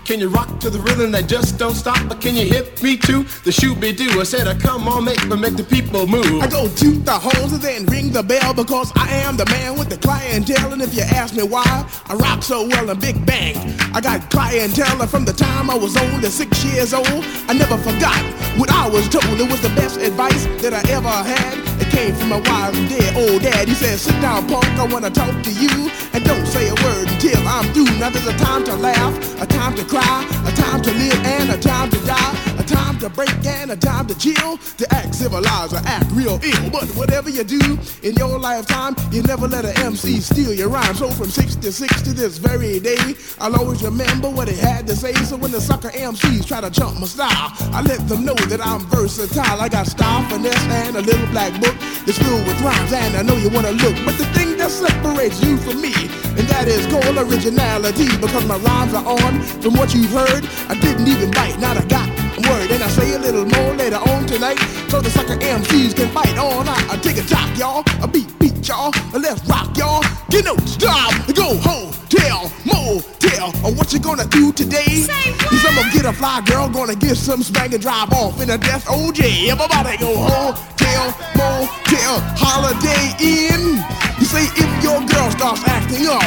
Can 0.06 0.20
you 0.20 0.30
rock 0.30 0.60
to 0.60 0.70
the 0.70 0.78
rhythm 0.78 1.12
that 1.14 1.28
just 1.28 1.58
don't 1.58 1.74
stop? 1.74 1.98
But 2.08 2.22
can 2.22 2.36
you 2.36 2.46
hit 2.46 2.82
me 2.84 2.96
to 3.10 3.24
the 3.44 3.52
shoot 3.52 3.80
be 3.80 3.92
do? 3.92 4.22
I 4.22 4.24
said, 4.24 4.48
I 4.48 4.54
come 4.54 4.88
on, 4.88 5.04
make 5.04 5.26
me 5.28 5.36
make 5.36 5.56
the 5.58 5.64
people 5.64 6.06
move. 6.06 6.44
I 6.44 6.48
go 6.48 6.70
to 6.70 6.92
the 6.92 7.12
horns 7.12 7.54
and 7.54 7.62
then 7.62 7.88
ring 7.88 8.12
the 8.12 8.22
bell 8.22 8.54
because 8.54 8.92
I 8.96 9.10
am 9.26 9.36
the 9.36 9.46
man 9.48 9.80
with 9.80 9.90
the 9.90 9.98
clientele. 9.98 10.74
And 10.74 10.82
if 10.84 10.94
you 10.94 11.02
ask 11.02 11.36
me 11.36 11.42
why 11.42 11.66
I 12.06 12.14
rock 12.14 12.44
so 12.44 12.68
well 12.68 12.88
in 12.88 13.00
Big 13.00 13.26
Bang, 13.26 13.58
I 13.96 14.00
got 14.00 14.30
clientele 14.30 15.08
from 15.08 15.26
the 15.26 15.34
time 15.34 15.72
I 15.72 15.76
was 15.76 15.98
only 15.98 16.30
six 16.30 16.64
years 16.64 16.94
old. 16.94 17.26
I 17.50 17.54
never 17.54 17.76
forgot 17.76 18.22
what 18.60 18.70
I 18.70 18.88
was 18.88 19.10
told. 19.10 19.42
It 19.42 19.50
was 19.50 19.62
the 19.62 19.70
best 19.70 20.00
advice 20.00 20.46
that 20.62 20.72
I 20.72 20.88
ever 20.92 21.10
had. 21.10 21.75
It 21.96 22.12
came 22.12 22.16
from 22.16 22.28
my 22.28 22.40
wise 22.50 22.78
and 22.78 22.90
dead 22.90 23.16
old 23.16 23.42
dad. 23.42 23.70
He 23.70 23.74
said, 23.74 23.98
Sit 23.98 24.20
down, 24.22 24.46
punk, 24.50 24.66
I 24.78 24.86
wanna 24.86 25.10
talk 25.10 25.32
to 25.44 25.52
you. 25.52 25.90
And 26.12 26.26
don't 26.26 26.46
say 26.46 26.68
a 26.68 26.76
word 26.84 27.08
until 27.08 27.48
I'm 27.48 27.72
through. 27.74 27.86
Now 28.00 28.10
there's 28.10 28.28
a 28.28 28.38
time 28.38 28.66
to 28.66 28.76
laugh, 28.76 29.42
a 29.42 29.46
time 29.46 29.76
to 29.76 29.86
cry 29.86 30.36
a 30.46 30.52
time 30.52 30.82
to 30.82 30.92
live 30.94 31.26
and 31.26 31.50
a 31.50 31.58
time 31.58 31.90
to 31.90 31.98
die, 32.06 32.56
a 32.60 32.64
time 32.64 32.98
to 33.00 33.10
break 33.10 33.34
and 33.46 33.72
a 33.72 33.76
time 33.76 34.08
to 34.08 34.18
chill, 34.18 34.58
to 34.78 34.86
act 34.94 35.16
civilized 35.16 35.74
or 35.74 35.82
act 35.86 36.06
real 36.12 36.40
ill. 36.44 36.70
But 36.70 36.88
whatever 36.96 37.30
you 37.30 37.44
do 37.44 37.80
in 38.04 38.16
your 38.16 38.38
lifetime, 38.38 38.96
you 39.12 39.24
never 39.24 39.48
let 39.48 39.66
an 39.66 39.78
MC 39.78 40.20
steal 40.20 40.54
your 40.54 40.70
rhyme. 40.70 40.94
So 40.96 41.10
from 41.10 41.30
66 41.30 42.02
to 42.04 42.14
this 42.14 42.38
very 42.38 42.80
day, 42.80 43.16
I'll 43.40 43.56
always 43.56 43.84
remember 43.84 44.30
what 44.30 44.48
he 44.48 44.56
had 44.56 44.86
to 44.88 44.96
say. 44.96 45.14
So 45.14 45.36
when 45.36 45.52
the 45.52 45.62
sucker 45.62 45.90
MCs 45.90 46.46
try 46.46 46.62
to 46.62 46.70
jump 46.70 47.00
my 47.00 47.08
style, 47.08 47.52
I 47.74 47.82
let 47.82 48.08
them 48.08 48.24
know 48.24 48.36
that 48.36 48.62
I'm 48.66 48.82
versatile. 48.88 49.62
I 49.62 49.70
got 49.70 49.88
style, 49.88 50.24
finesse, 50.30 50.68
and 50.68 50.98
a 50.98 51.02
little 51.02 51.28
black 51.28 51.60
book 51.60 51.76
that's 52.06 52.20
filled 52.20 52.46
with 52.46 52.60
rhymes, 52.62 52.92
and 52.92 53.16
I 53.16 53.22
know 53.22 53.38
you 53.38 53.50
wanna 53.50 53.72
look. 53.72 53.96
But 54.06 54.18
the 54.18 54.26
thing 54.36 54.58
that 54.58 54.72
separates 54.72 55.42
you 55.42 55.58
from 55.58 55.82
me, 55.82 55.94
and 56.38 56.46
that 56.52 56.68
is 56.68 56.86
called 56.88 57.18
originality, 57.18 58.10
because 58.18 58.46
my 58.46 58.58
rhymes 58.58 58.94
are 58.94 59.06
on 59.06 59.42
from 59.62 59.74
what 59.76 59.86
what 59.86 59.94
you've 59.94 60.12
heard. 60.12 60.44
I 60.68 60.74
didn't 60.80 61.08
even 61.08 61.30
bite, 61.30 61.60
not 61.60 61.78
a 61.78 61.86
got 61.86 62.15
word. 62.50 62.72
And 62.72 62.84
I 62.84 62.88
say 62.88 63.14
a 63.14 63.20
little 63.20 63.46
more 63.46 63.74
later 63.76 63.98
on 63.98 64.26
tonight, 64.26 64.60
so 64.90 65.02
the 65.02 65.10
sucker 65.10 65.38
MCs 65.38 65.96
can 65.96 66.14
bite 66.14 66.38
on. 66.38 66.68
I, 66.68 66.78
I 66.92 66.98
take 66.98 67.18
a 67.18 67.24
jock, 67.24 67.50
y'all, 67.58 67.84
a 68.02 68.08
beat, 68.08 68.28
beat, 68.40 68.68
y'all, 68.68 68.92
a 69.14 69.20
let's 69.20 69.44
rock, 69.48 69.76
y'all. 69.78 70.04
Get 70.30 70.46
no 70.46 70.56
stop, 70.66 71.14
go 71.34 71.58
home, 71.58 71.94
tell, 72.10 72.52
motel, 72.66 73.54
or 73.64 73.72
what 73.74 73.94
you 73.94 74.00
gonna 74.00 74.28
do 74.28 74.52
today? 74.52 75.06
Cause 75.40 75.66
I'm 75.66 75.76
gonna 75.76 75.92
get 75.92 76.06
a 76.06 76.14
fly 76.14 76.42
girl, 76.46 76.70
gonna 76.70 76.96
get 76.96 77.16
some 77.16 77.44
spank 77.44 77.74
and 77.74 77.82
drive 77.82 78.12
off 78.14 78.42
in 78.42 78.50
a 78.50 78.58
death 78.58 78.86
OJ. 78.86 79.50
Everybody 79.50 79.98
go 79.98 80.16
home, 80.18 80.56
tell, 80.78 81.08
motel, 81.38 82.20
holiday 82.36 83.16
in. 83.22 83.78
You 84.20 84.26
say 84.26 84.46
if 84.56 84.84
your 84.84 85.00
girl 85.08 85.30
starts 85.32 85.64
acting 85.68 86.08
up, 86.08 86.24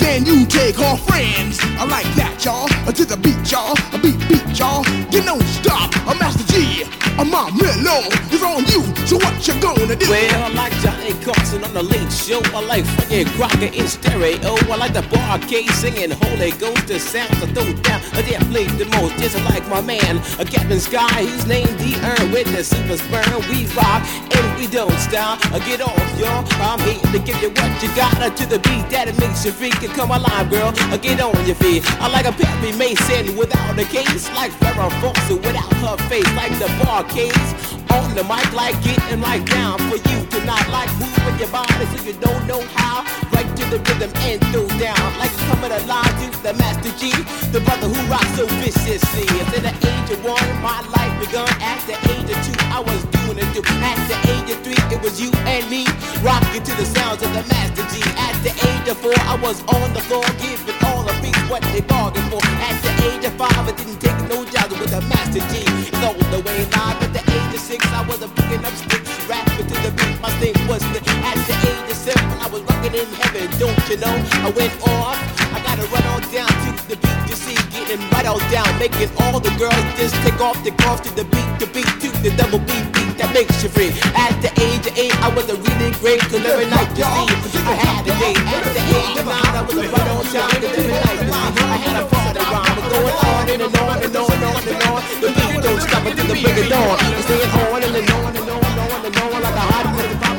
then 0.00 0.26
you 0.26 0.46
take 0.46 0.76
her 0.76 0.96
friends. 0.96 1.58
I 1.78 1.84
like 1.84 2.08
that, 2.16 2.44
y'all. 2.44 2.68
To 2.92 3.04
the 3.04 3.16
beat, 3.16 3.50
y'all. 3.52 3.76
A 3.92 3.98
beat, 3.98 4.18
beat, 4.28 4.58
y'all. 4.58 4.84
You 5.12 5.22
don't 5.22 5.42
stop. 5.42 5.94
A 6.08 6.14
Master 6.18 6.44
Gee. 6.52 6.79
A 7.20 7.24
Mom 7.24 7.54
Mellow 7.58 8.08
is 8.32 8.42
on 8.42 8.64
you. 8.72 8.80
So 9.04 9.16
what 9.16 9.46
you 9.46 9.52
gonna 9.60 9.94
do? 9.94 10.08
Well, 10.08 10.42
I 10.42 10.48
like 10.54 10.72
Johnny 10.80 11.12
Carson 11.22 11.62
on 11.62 11.74
the 11.74 11.82
late 11.82 12.10
show. 12.10 12.40
I 12.56 12.64
like 12.64 12.86
Frankie 12.86 13.28
Crocker 13.36 13.68
in 13.76 13.86
stereo. 13.88 14.56
I 14.72 14.76
like 14.76 14.94
the 14.94 15.02
Bar-Kays 15.12 15.70
singing 15.74 16.12
Holy 16.12 16.52
Ghost. 16.52 16.86
The 16.86 16.98
sounds 16.98 17.36
I 17.42 17.46
throw 17.52 17.70
down. 17.84 18.00
I 18.14 18.22
dare 18.22 18.40
play 18.48 18.64
the 18.64 18.86
most. 18.96 19.18
Just 19.20 19.36
like 19.44 19.68
my 19.68 19.82
man, 19.82 20.16
a 20.38 20.46
Captain 20.46 20.80
Sky. 20.80 21.20
He's 21.20 21.44
named 21.46 21.76
the 21.76 21.92
Earn 22.00 22.32
with 22.32 22.48
the 22.56 22.64
super 22.64 22.96
spurn. 22.96 23.36
We 23.52 23.66
rock 23.76 24.00
and 24.32 24.58
we 24.58 24.66
don't 24.66 24.96
stop. 24.96 25.44
I 25.52 25.60
Get 25.70 25.82
off, 25.82 26.18
y'all. 26.18 26.42
I'm 26.58 26.80
here 26.80 26.98
to 27.12 27.18
give 27.20 27.40
you 27.42 27.50
what 27.50 27.82
you 27.82 27.94
got 27.94 28.34
to 28.34 28.46
the 28.46 28.58
beat 28.60 28.88
that 28.88 29.08
it 29.08 29.18
makes 29.20 29.44
you 29.44 29.52
freak 29.52 29.76
come 29.92 30.10
alive, 30.10 30.48
girl. 30.48 30.72
Uh, 30.90 30.96
get 30.96 31.20
on 31.20 31.36
your 31.46 31.54
feet. 31.56 31.84
I 32.00 32.08
like 32.08 32.24
a 32.24 32.32
Perry 32.32 32.72
Mason 32.72 33.36
without 33.36 33.78
a 33.78 33.84
case, 33.84 34.28
like 34.32 34.52
Farrah 34.52 34.90
Fawcett 35.00 35.36
without 35.44 35.72
her 35.84 35.96
face, 36.08 36.26
like 36.34 36.50
the 36.58 36.66
bar 36.82 37.04
case. 37.12 37.74
On 37.90 38.14
the 38.14 38.22
mic, 38.24 38.52
like 38.52 38.80
getting 38.82 39.20
right 39.20 39.44
down 39.44 39.78
for 39.78 39.96
you 39.96 40.29
not 40.46 40.62
like 40.68 40.90
moving 40.98 41.36
your 41.38 41.48
body 41.48 41.84
so 41.92 42.02
you 42.04 42.14
don't 42.14 42.46
know 42.46 42.62
how. 42.74 43.04
Right 43.32 43.48
to 43.56 43.64
the 43.70 43.78
rhythm 43.78 44.12
and 44.26 44.40
throw 44.52 44.66
down, 44.78 45.06
like 45.18 45.32
coming 45.48 45.72
alive 45.72 46.12
to 46.20 46.28
the 46.42 46.54
Master 46.54 46.92
Gee, 46.98 47.14
the 47.52 47.60
brother 47.60 47.88
who 47.88 48.00
rocks 48.10 48.30
so 48.36 48.46
viciously. 48.60 49.26
At 49.40 49.62
the 49.62 49.72
age 49.72 50.10
of 50.10 50.24
one, 50.24 50.48
my 50.62 50.80
life 50.94 51.14
begun. 51.20 51.48
At 51.60 51.80
the 51.86 51.96
age 52.12 52.28
of 52.30 52.38
two, 52.46 52.56
I 52.72 52.80
was 52.80 53.00
doing 53.14 53.38
it 53.38 53.48
too. 53.54 53.64
At 53.84 53.98
the 54.08 54.18
age 54.32 54.50
of 54.50 54.58
three, 54.64 54.80
it 54.94 55.00
was 55.02 55.20
you 55.20 55.30
and 55.46 55.64
me, 55.70 55.86
rocking 56.22 56.62
to 56.62 56.72
the 56.76 56.84
sounds 56.84 57.22
of 57.22 57.30
the 57.32 57.44
Master 57.48 57.84
Gee. 57.92 58.04
At 58.16 58.34
the 58.42 58.52
age 58.68 58.88
of 58.88 58.98
four, 58.98 59.16
I 59.28 59.36
was 59.42 59.62
on 59.68 59.92
the 59.92 60.00
floor, 60.00 60.24
giving 60.40 60.78
all 60.86 61.02
the 61.04 61.14
beats 61.22 61.40
what 61.48 61.62
they 61.72 61.80
bargained 61.80 62.28
for. 62.30 62.42
At 62.66 62.76
the 62.82 62.92
age 63.08 63.24
of 63.24 63.34
five, 63.34 63.64
I 63.68 63.72
didn't 63.72 64.00
take 64.00 64.18
no 64.28 64.44
jobs 64.44 64.74
with 64.78 64.90
the 64.90 65.02
master 65.12 65.40
Gee. 65.52 65.66
It's 65.88 66.02
all 66.04 66.14
the 66.32 66.40
way 66.44 66.64
live. 66.76 67.02
At 67.02 67.12
the 67.12 67.29
six, 67.70 67.86
I 67.92 68.02
was 68.02 68.20
a 68.20 68.28
picking 68.28 68.64
up 68.64 68.74
sticks, 68.74 69.10
rapping 69.30 69.66
to 69.70 69.76
the 69.86 69.92
beat. 69.94 70.18
My 70.20 70.30
thing 70.42 70.54
was 70.66 70.82
the, 70.90 70.98
at 71.22 71.38
the 71.46 71.54
age 71.70 71.90
of 71.94 71.98
seven, 72.06 72.26
I 72.42 72.48
was 72.50 72.62
rocking 72.62 72.94
in 72.98 73.06
heaven. 73.14 73.46
Don't 73.62 73.78
you 73.88 73.96
know? 74.02 74.14
I 74.46 74.50
went 74.58 74.74
off. 74.90 75.18
I 75.54 75.58
gotta 75.62 75.86
run 75.94 76.04
on 76.14 76.22
down 76.34 76.50
to 76.50 76.70
the 76.90 76.96
beat 76.98 77.20
to 77.30 77.36
see, 77.36 77.69
getting 77.90 78.10
right 78.10 78.26
on 78.26 78.38
down, 78.50 78.70
making 78.78 79.10
all 79.18 79.40
the 79.40 79.50
girls 79.58 79.74
just 79.98 80.14
take 80.22 80.38
off 80.40 80.54
the 80.62 80.70
off 80.86 81.02
to 81.02 81.10
the 81.18 81.24
beat, 81.24 81.50
the 81.58 81.66
beat 81.74 81.90
to 81.98 82.08
the 82.22 82.30
double 82.38 82.62
beat 82.62 82.86
beat 82.94 83.18
that 83.18 83.34
makes 83.34 83.62
you 83.62 83.68
free. 83.68 83.90
At 84.14 84.30
the 84.38 84.50
age 84.62 84.86
of 84.86 84.94
eight, 84.94 85.14
I 85.18 85.28
was 85.34 85.50
a 85.50 85.56
really 85.58 85.90
great, 85.98 86.22
cause 86.30 86.44
every 86.46 86.70
night 86.70 86.86
you 86.94 87.02
see, 87.02 87.58
I 87.66 87.74
had 87.74 88.06
a 88.06 88.14
date. 88.22 88.38
At 88.38 88.62
the 88.70 88.82
age 88.94 89.18
of 89.18 89.26
nine, 89.26 89.54
I 89.58 89.62
was 89.66 89.74
a 89.74 89.82
right 89.90 90.08
on 90.14 90.22
time, 90.30 90.54
cause 90.62 90.70
every 90.70 90.94
night 91.02 91.18
you 91.18 91.34
see, 91.34 91.66
I 91.66 91.78
had 91.82 91.96
a 91.98 92.06
party 92.06 92.42
rhyme. 92.46 92.74
But 92.78 92.86
going 92.94 93.16
on 93.26 93.44
and, 93.50 93.62
and 93.66 93.74
on 93.74 93.96
and 94.06 94.16
on 94.16 94.30
and 94.30 94.44
on 94.46 94.62
and 94.70 94.82
on, 94.86 95.00
the 95.18 95.28
beat 95.34 95.58
don't 95.58 95.80
stop 95.82 96.06
until 96.06 96.26
the 96.30 96.36
break 96.38 96.58
of 96.62 96.68
dawn. 96.70 96.94
It's 96.94 97.26
staying 97.26 97.50
on 97.58 97.82
and, 97.82 97.94
and 97.98 98.10
on 98.14 98.30
and 98.38 98.50
on 98.54 98.62
and 98.70 98.78
on 98.86 99.00
and 99.02 99.16
on 99.18 99.42
like 99.42 99.58
a 99.58 99.66
hot 99.66 100.29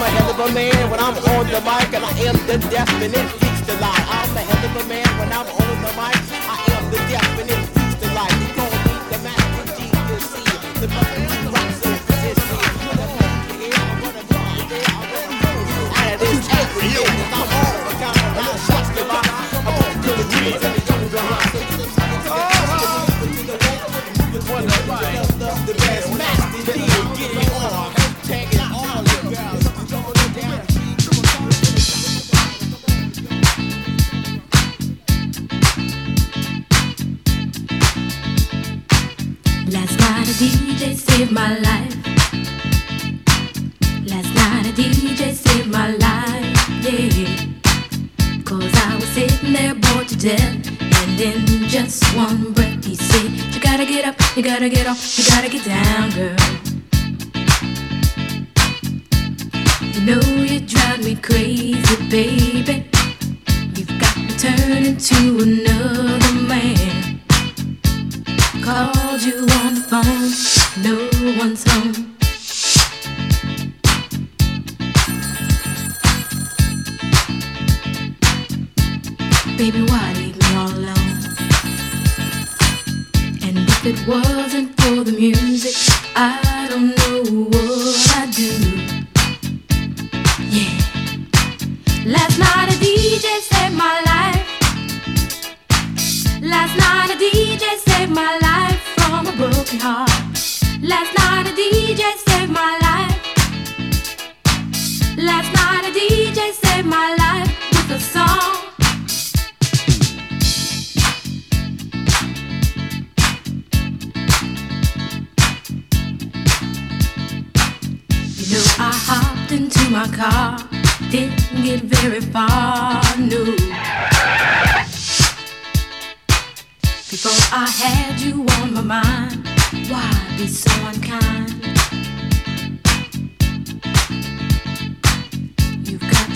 I'm 0.00 0.06
a 0.06 0.10
hell 0.12 0.30
of 0.30 0.50
a 0.50 0.54
man 0.54 0.90
when 0.90 0.98
I'm 0.98 1.14
on 1.14 1.46
the 1.48 1.60
mic 1.60 1.92
and 1.92 2.02
I 2.02 2.10
am 2.24 2.34
the 2.46 2.56
definite 2.70 3.28
freaks 3.38 3.60
to 3.66 3.78
lie. 3.82 3.99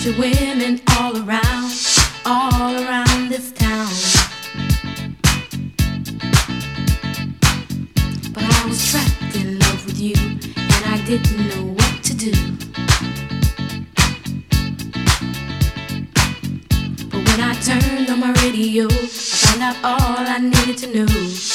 Got 0.05 0.13
your 0.13 0.21
women 0.21 0.81
all 0.91 1.17
around, 1.17 1.71
all 2.27 2.75
around 2.75 3.29
this 3.29 3.51
town. 3.51 3.87
But 8.31 8.43
I 8.43 8.65
was 8.67 8.91
trapped 8.91 9.35
in 9.35 9.57
love 9.57 9.85
with 9.87 9.99
you, 9.99 10.13
and 10.15 10.85
I 10.85 11.01
didn't 11.07 11.47
know 11.47 11.73
what 11.73 12.03
to 12.03 12.13
do. 12.13 12.31
But 17.09 17.21
when 17.27 17.41
I 17.41 17.55
turned 17.63 18.09
on 18.11 18.19
my 18.19 18.31
radio, 18.43 18.85
I 18.85 19.07
found 19.07 19.63
out 19.63 19.75
all 19.83 20.19
I 20.19 20.37
needed 20.37 20.77
to 20.79 20.87
know. 20.93 21.54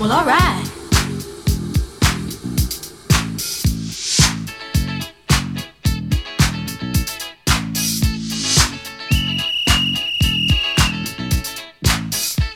Well, 0.00 0.12
alright. 0.12 0.66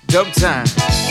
Dub 0.07 0.33
time. 0.33 1.04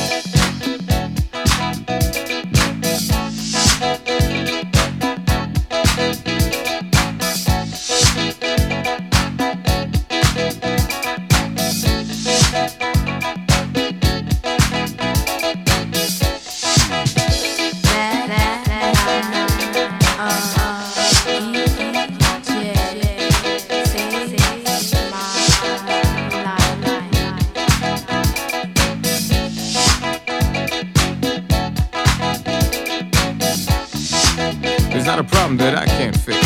Not 35.16 35.24
a 35.24 35.30
problem 35.30 35.58
that 35.58 35.76
I 35.76 35.86
can't 35.86 36.18
fix. 36.18 36.40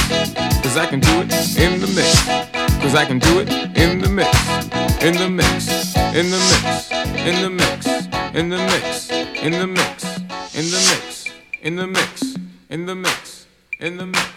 Cause 0.62 0.76
I 0.76 0.86
can 0.88 1.00
do 1.00 1.22
it 1.22 1.32
in 1.58 1.80
the 1.80 1.88
mix. 1.88 2.12
Cause 2.82 2.96
I 2.96 3.06
can 3.06 3.18
do 3.18 3.40
it 3.40 3.50
in 3.78 4.02
the 4.02 4.10
mix. 4.10 4.28
In 5.02 5.14
the 5.16 5.30
mix. 5.30 5.96
In 6.14 6.30
the 6.34 6.40
mix. 6.50 6.92
In 7.30 7.42
the 7.44 7.50
mix. 7.50 7.88
In 8.36 8.50
the 8.50 8.58
mix. 8.60 9.08
In 9.40 9.52
the 9.52 9.68
mix. 9.68 10.04
In 10.54 10.66
the 10.68 10.80
mix. 10.84 11.26
In 11.64 11.76
the 11.78 11.88
mix. 11.88 12.36
In 12.70 12.86
the 12.86 12.96
mix. 12.96 13.46
In 13.80 13.96
the 13.96 14.06
mix. 14.06 14.37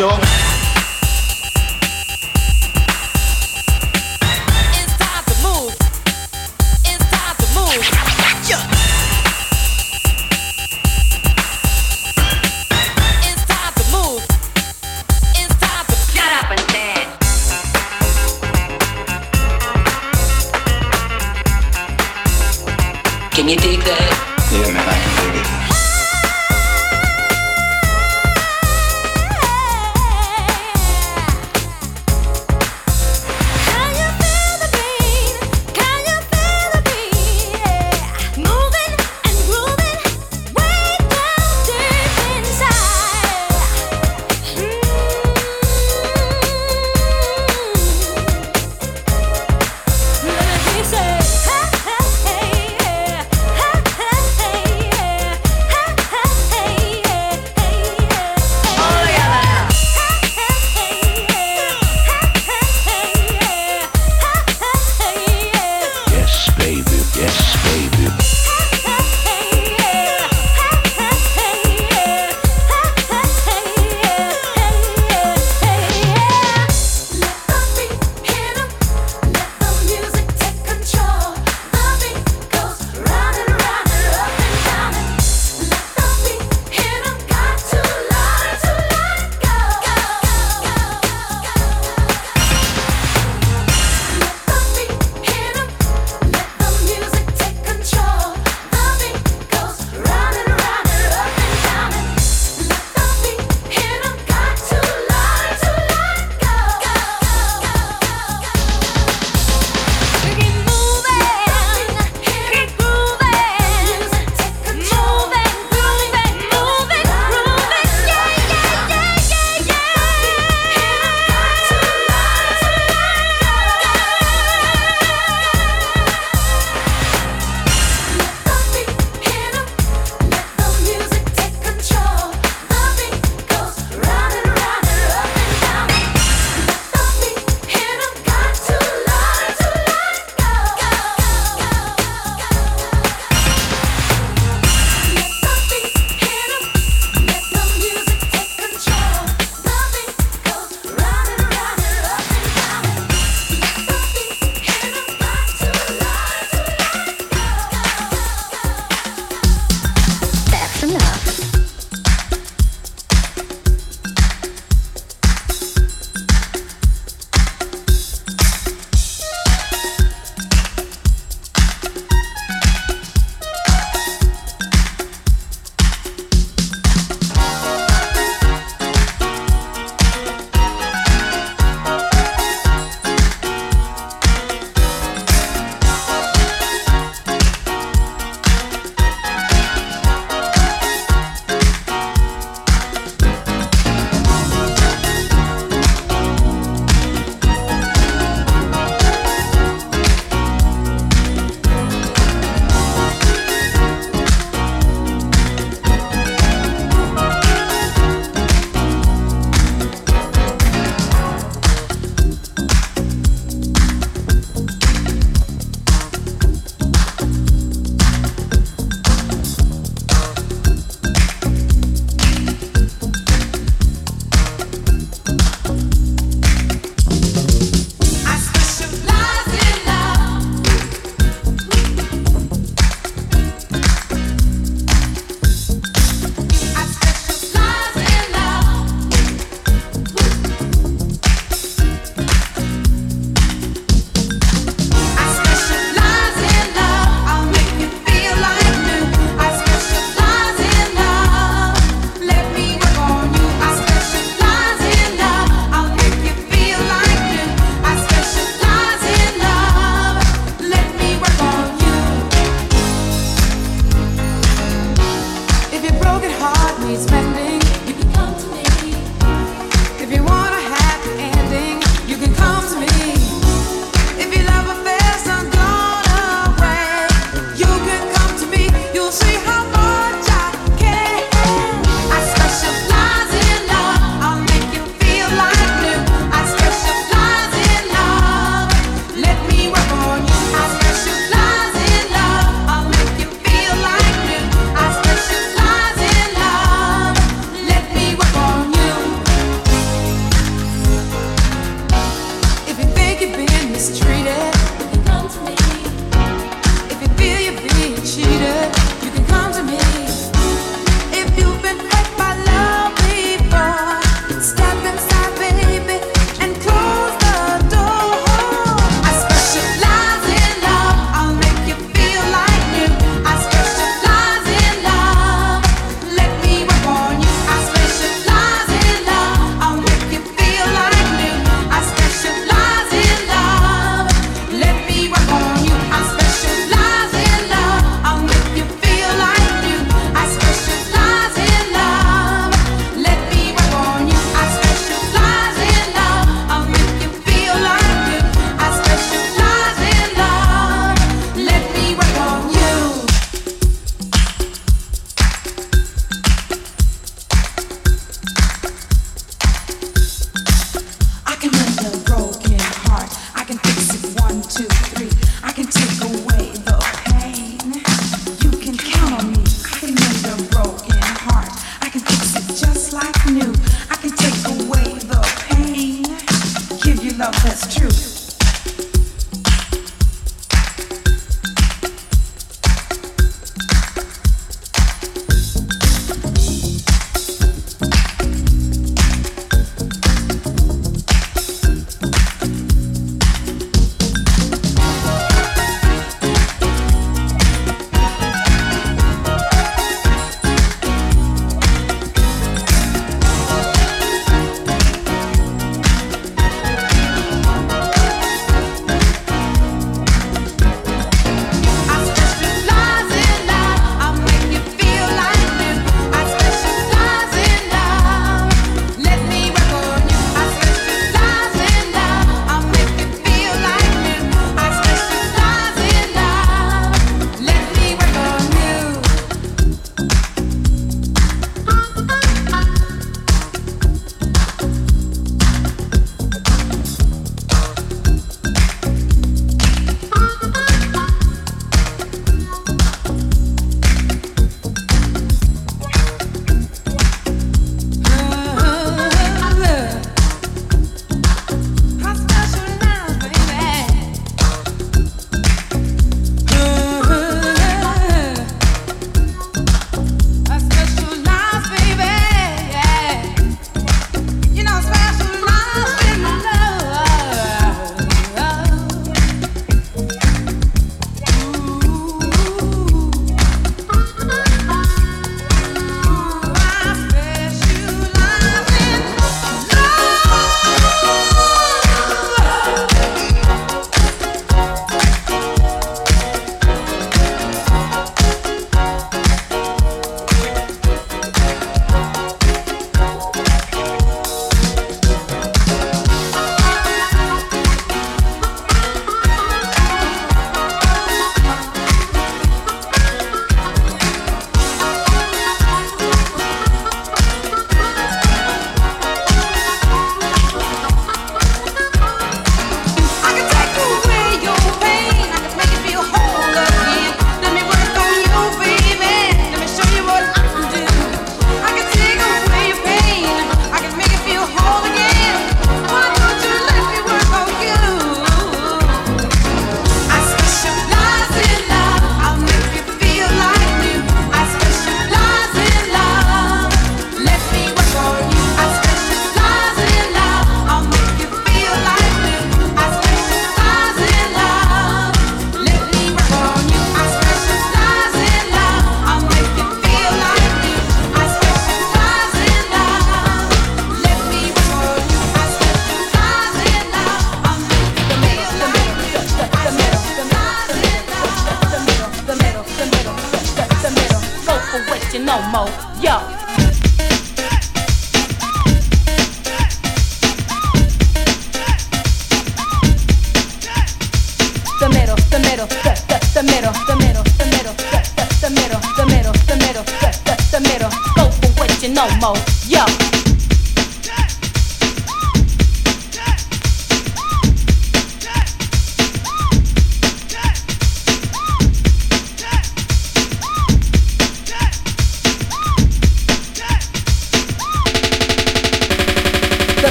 Rock 0.00 0.27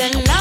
Then 0.00 0.12
love. 0.24 0.39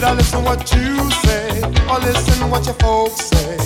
Should 0.00 0.08
I 0.08 0.14
listen 0.14 0.44
what 0.44 0.72
you 0.72 1.10
say 1.10 1.60
or 1.90 1.98
listen 1.98 2.48
what 2.48 2.64
your 2.64 2.74
folks 2.76 3.26
say? 3.26 3.56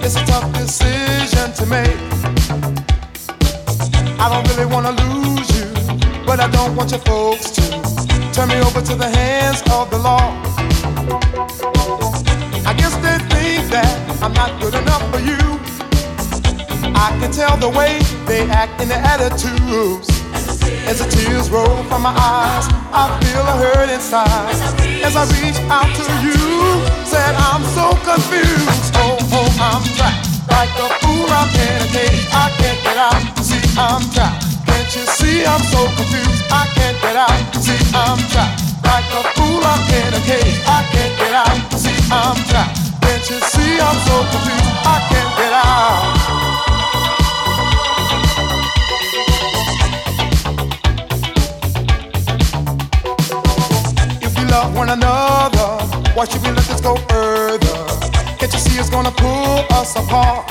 It's 0.00 0.16
a 0.16 0.24
tough 0.24 0.50
decision 0.54 1.52
to 1.52 1.66
make. 1.66 2.00
I 4.18 4.26
don't 4.32 4.48
really 4.48 4.64
wanna 4.72 4.92
lose 4.92 5.46
you, 5.54 5.66
but 6.24 6.40
I 6.40 6.48
don't 6.48 6.74
want 6.76 6.92
your 6.92 7.00
folks 7.00 7.50
to 7.50 7.62
turn 8.32 8.48
me 8.48 8.58
over 8.60 8.80
to 8.80 8.94
the 8.94 9.10
hands 9.10 9.60
of 9.70 9.90
the 9.90 9.98
law. 9.98 10.32
I 12.64 12.72
guess 12.72 12.96
they 13.04 13.18
think 13.28 13.70
that 13.70 14.22
I'm 14.22 14.32
not 14.32 14.58
good 14.62 14.72
enough 14.72 15.04
for 15.12 15.20
you. 15.20 15.42
I 16.96 17.14
can 17.20 17.30
tell 17.30 17.58
the 17.58 17.68
way 17.68 18.00
they 18.24 18.48
act 18.48 18.80
in 18.80 18.88
their 18.88 19.04
attitudes. 19.04 20.11
As 20.86 20.98
the 20.98 21.08
tears 21.08 21.50
roll 21.50 21.82
from 21.88 22.02
my 22.02 22.12
eyes, 22.12 22.66
I 22.92 23.08
feel 23.20 23.40
a 23.40 23.54
hurt 23.62 23.88
inside. 23.88 24.54
As 25.02 25.16
I 25.16 25.24
reach 25.40 25.58
out 25.70 25.88
to 25.88 26.12
you, 26.20 26.36
said 27.06 27.34
I'm 27.38 27.62
so 27.72 27.96
confused. 28.04 28.92
Oh, 28.98 29.16
oh, 29.32 29.48
I'm 29.58 29.82
trapped. 29.96 30.28
Like 30.50 30.74
a 30.78 30.88
fool, 31.00 31.30
I'm 31.30 31.48
in. 31.54 31.82
I 32.34 32.50
can't 32.58 32.80
get 32.82 32.98
out. 32.98 33.22
See, 33.40 33.62
I'm 33.78 34.02
trapped. 34.12 34.44
Can't 34.66 34.90
you 34.94 35.04
see 35.16 35.44
I'm 35.46 35.62
so 35.72 35.86
confused? 35.96 36.44
I 36.50 36.66
can't 36.74 36.98
get 37.00 37.16
out. 37.16 37.30
See, 37.62 37.78
I'm 37.94 38.18
trapped. 38.30 38.60
Like 38.84 39.08
a 39.16 39.22
fool, 39.34 39.62
I'm 39.64 39.80
in. 39.96 40.12
I 40.66 40.80
can't 40.92 41.14
get 41.18 41.32
out. 41.32 41.56
See, 41.78 41.96
I'm 42.10 42.36
trapped. 42.50 42.78
Can't 43.02 43.24
you 43.30 43.38
see 43.40 43.80
I'm 43.80 43.98
so 44.06 44.16
confused? 44.30 44.70
I 44.84 44.96
can't 45.10 45.32
get 45.38 45.52
out. 45.52 46.21
Love 54.52 54.76
one 54.76 54.90
another, 54.90 55.68
why 56.14 56.26
should 56.26 56.42
we 56.42 56.50
let 56.50 56.64
this 56.66 56.80
go 56.82 56.94
further? 57.08 57.76
Can't 58.38 58.52
you 58.52 58.58
see 58.58 58.78
it's 58.78 58.90
gonna 58.90 59.10
pull 59.10 59.64
us 59.80 59.96
apart? 59.96 60.44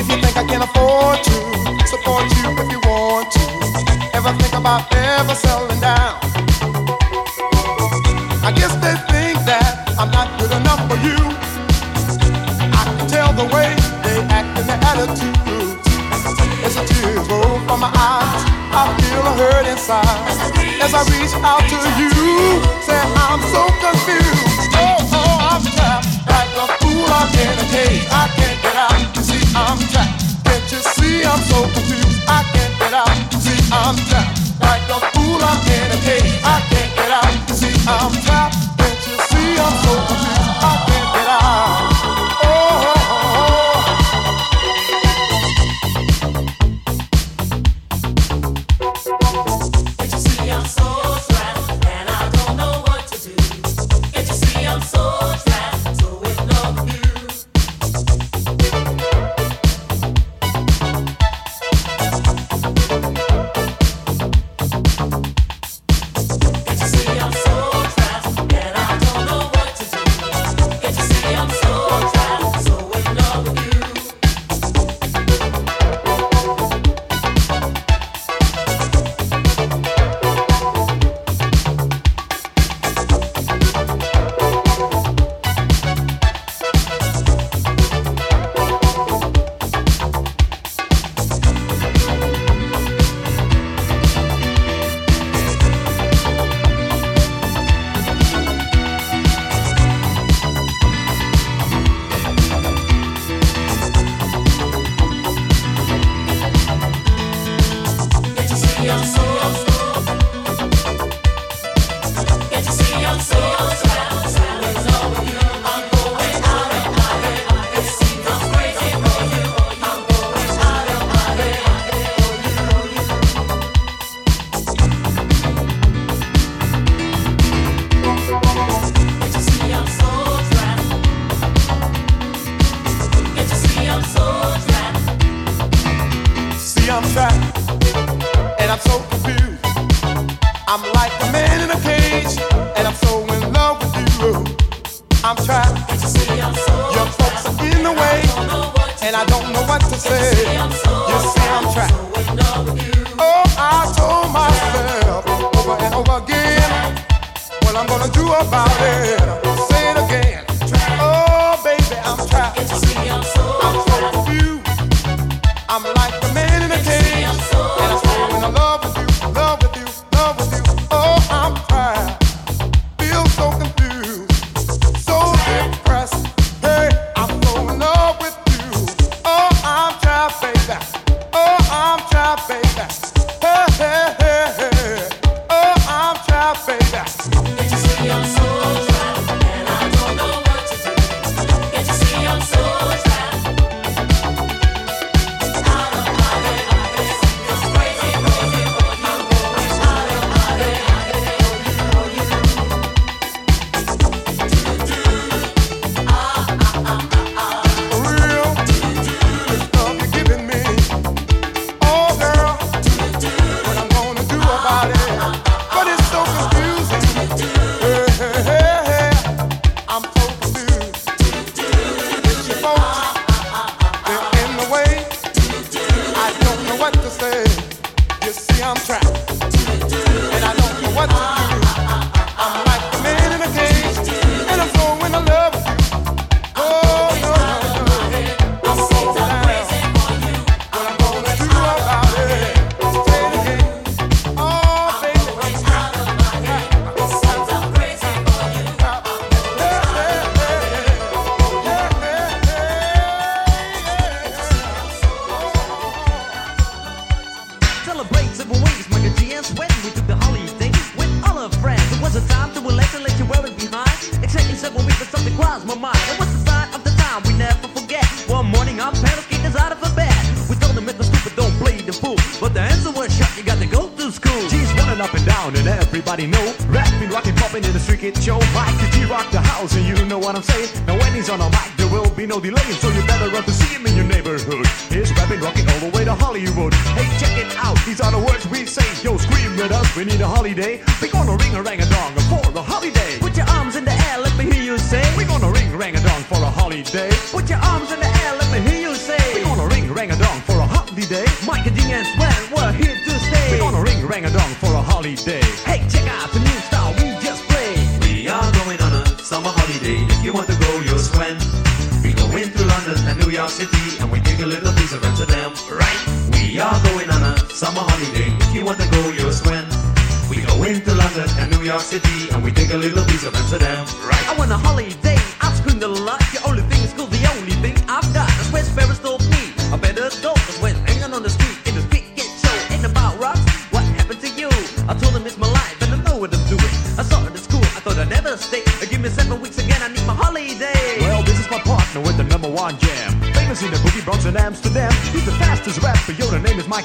If 0.00 0.06
you 0.10 0.16
think 0.22 0.34
I 0.42 0.44
can 0.52 0.62
afford 0.68 1.18
to 1.28 1.36
support 1.92 2.24
you 2.36 2.46
if 2.62 2.68
you 2.72 2.80
want 2.88 3.30
to, 3.36 3.44
ever 4.16 4.32
think 4.40 4.54
about 4.54 4.80
ever 4.94 5.34
settling 5.34 5.71
inside. 19.82 20.06
As 20.80 20.94
I 20.94 21.02
reach 21.10 21.34
out 21.42 21.62
to 21.66 21.78
you, 21.98 22.10
say 22.86 23.02
I'm 23.18 23.42
so 23.50 23.66
confused. 23.82 24.70
Oh, 24.78 25.10
oh, 25.10 25.50
I'm 25.50 25.62
trapped 25.74 26.06
like 26.30 26.54
a 26.54 26.66
fool. 26.78 27.06
I'm 27.10 27.26
in 27.34 27.58
a 27.58 27.66
cage. 27.66 28.06
I 28.10 28.30
can't 28.38 28.62
get 28.62 28.76
out. 28.76 29.16
You 29.16 29.22
see, 29.22 29.42
I'm 29.56 29.78
trapped. 29.90 30.22
Can't 30.46 30.70
you 30.70 30.80
see 30.94 31.24
I'm 31.24 31.42
so 31.50 31.62
confused? 31.74 32.22
I 32.28 32.42
can't 32.54 32.74
get 32.78 32.94
out. 32.94 33.10
See, 33.42 33.58
I'm 33.74 33.96
trapped 34.06 34.38
like 34.62 34.86
a 34.86 34.98
fool. 35.14 35.42
I'm 35.42 35.58
in 35.66 35.90
a 35.90 35.98
cage. 36.06 36.38
I 36.46 36.62
can't 36.70 36.92
get 36.94 37.10
out. 37.10 37.34
You 37.48 37.54
see, 37.54 37.74
I'm 37.88 38.12
trapped. 38.22 38.54
Can't 38.78 39.02
you 39.08 39.16
see 39.30 39.58
I'm 39.58 39.74
so 39.82 39.92
confused? 40.06 40.31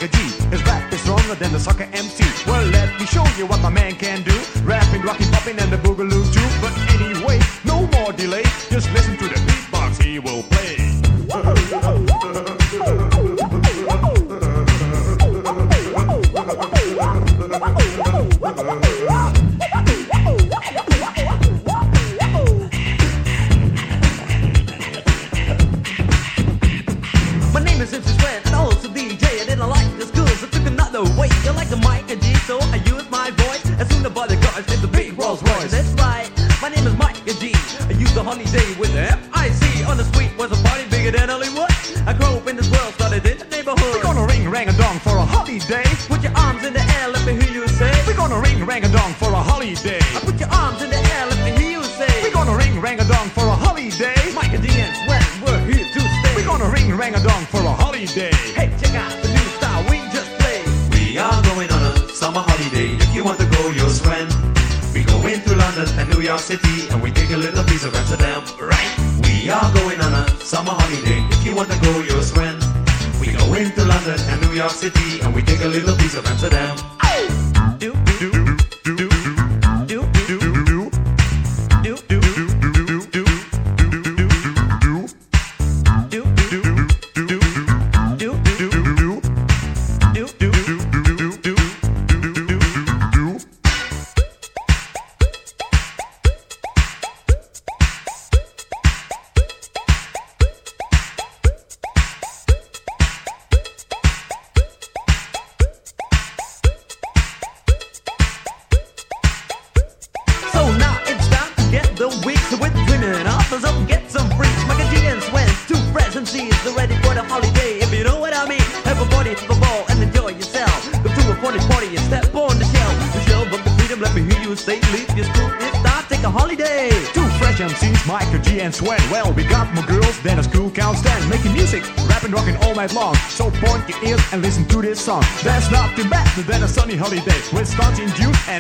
like 0.02 0.14
a 0.14 0.18
G. 0.18 0.24
His 0.50 0.64
rap 0.66 0.92
is 0.94 1.02
stronger 1.02 1.36
than 1.36 1.52
the 1.52 1.60
sucker 1.60 1.88
MC. 1.94 2.24
Well, 2.46 2.66
let 2.68 3.00
me 3.00 3.06
show 3.06 3.26
you 3.38 3.46
what 3.46 3.62
my 3.62 3.70
man 3.70 3.96
can 3.96 4.24
do. 4.24 4.38
Rapping, 4.64 5.02
Rocky, 5.02 5.26
popping, 5.32 5.60
and 5.60 5.72
the 5.72 5.78
boogaloo 5.78 6.24
too. 6.34 6.50
But 6.62 6.74
anyway, 6.96 7.40
no 7.66 7.88
more 7.88 8.12
delay. 8.14 8.44
Just 8.70 8.92
listen 8.92 9.18
to 9.18 9.28
the 9.28 9.40
beatbox 9.48 10.02
he 10.02 10.20
will 10.20 10.44
play. 10.44 10.78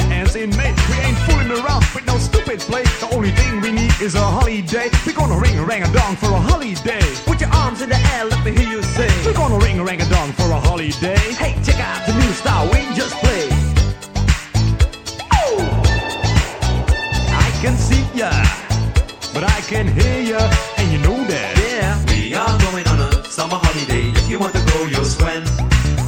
and 0.01 0.13
ends 0.13 0.35
in 0.35 0.49
May. 0.55 0.73
We 0.89 0.95
ain't 1.05 1.17
fooling 1.25 1.51
around 1.51 1.83
with 1.93 2.05
no 2.05 2.17
stupid 2.17 2.59
play. 2.59 2.83
The 3.01 3.09
only 3.13 3.31
thing 3.31 3.61
we 3.61 3.71
need 3.71 3.93
is 4.01 4.15
a 4.15 4.21
holiday. 4.21 4.89
We're 5.05 5.13
gonna 5.13 5.39
ring 5.39 5.57
a 5.57 5.63
rang 5.63 5.83
a 5.83 5.91
dong 5.91 6.15
for 6.15 6.27
a 6.27 6.39
holiday. 6.39 7.01
Put 7.25 7.41
your 7.41 7.51
arms 7.51 7.81
in 7.81 7.89
the 7.89 7.99
air, 8.13 8.25
let 8.25 8.43
me 8.45 8.51
hear 8.51 8.69
you 8.69 8.83
say. 8.83 9.09
We're 9.25 9.33
gonna 9.33 9.57
ring 9.57 9.79
a 9.79 9.83
rang 9.83 10.01
a 10.01 10.09
dong 10.09 10.31
for 10.33 10.49
a 10.51 10.59
holiday. 10.59 11.17
Hey, 11.41 11.53
check 11.63 11.79
out 11.79 12.05
the 12.05 12.13
new 12.13 12.31
style 12.41 12.65
we 12.71 12.79
just 12.95 13.15
played. 13.23 13.51
Oh! 15.33 15.57
I 17.45 17.49
can 17.61 17.75
see 17.75 18.03
ya, 18.13 18.31
but 19.33 19.43
I 19.43 19.59
can 19.71 19.87
hear 19.87 20.19
ya, 20.21 20.41
and 20.77 20.91
you 20.91 20.99
know 20.99 21.17
that. 21.25 21.51
Yeah. 21.57 21.95
We 22.11 22.33
are 22.33 22.57
going 22.65 22.87
on 22.87 22.99
a 22.99 23.23
summer 23.25 23.59
holiday. 23.61 24.09
If 24.19 24.29
you 24.29 24.39
want 24.39 24.53
to 24.53 24.63
go, 24.73 24.85
you'll 24.85 25.05
swim. 25.05 25.43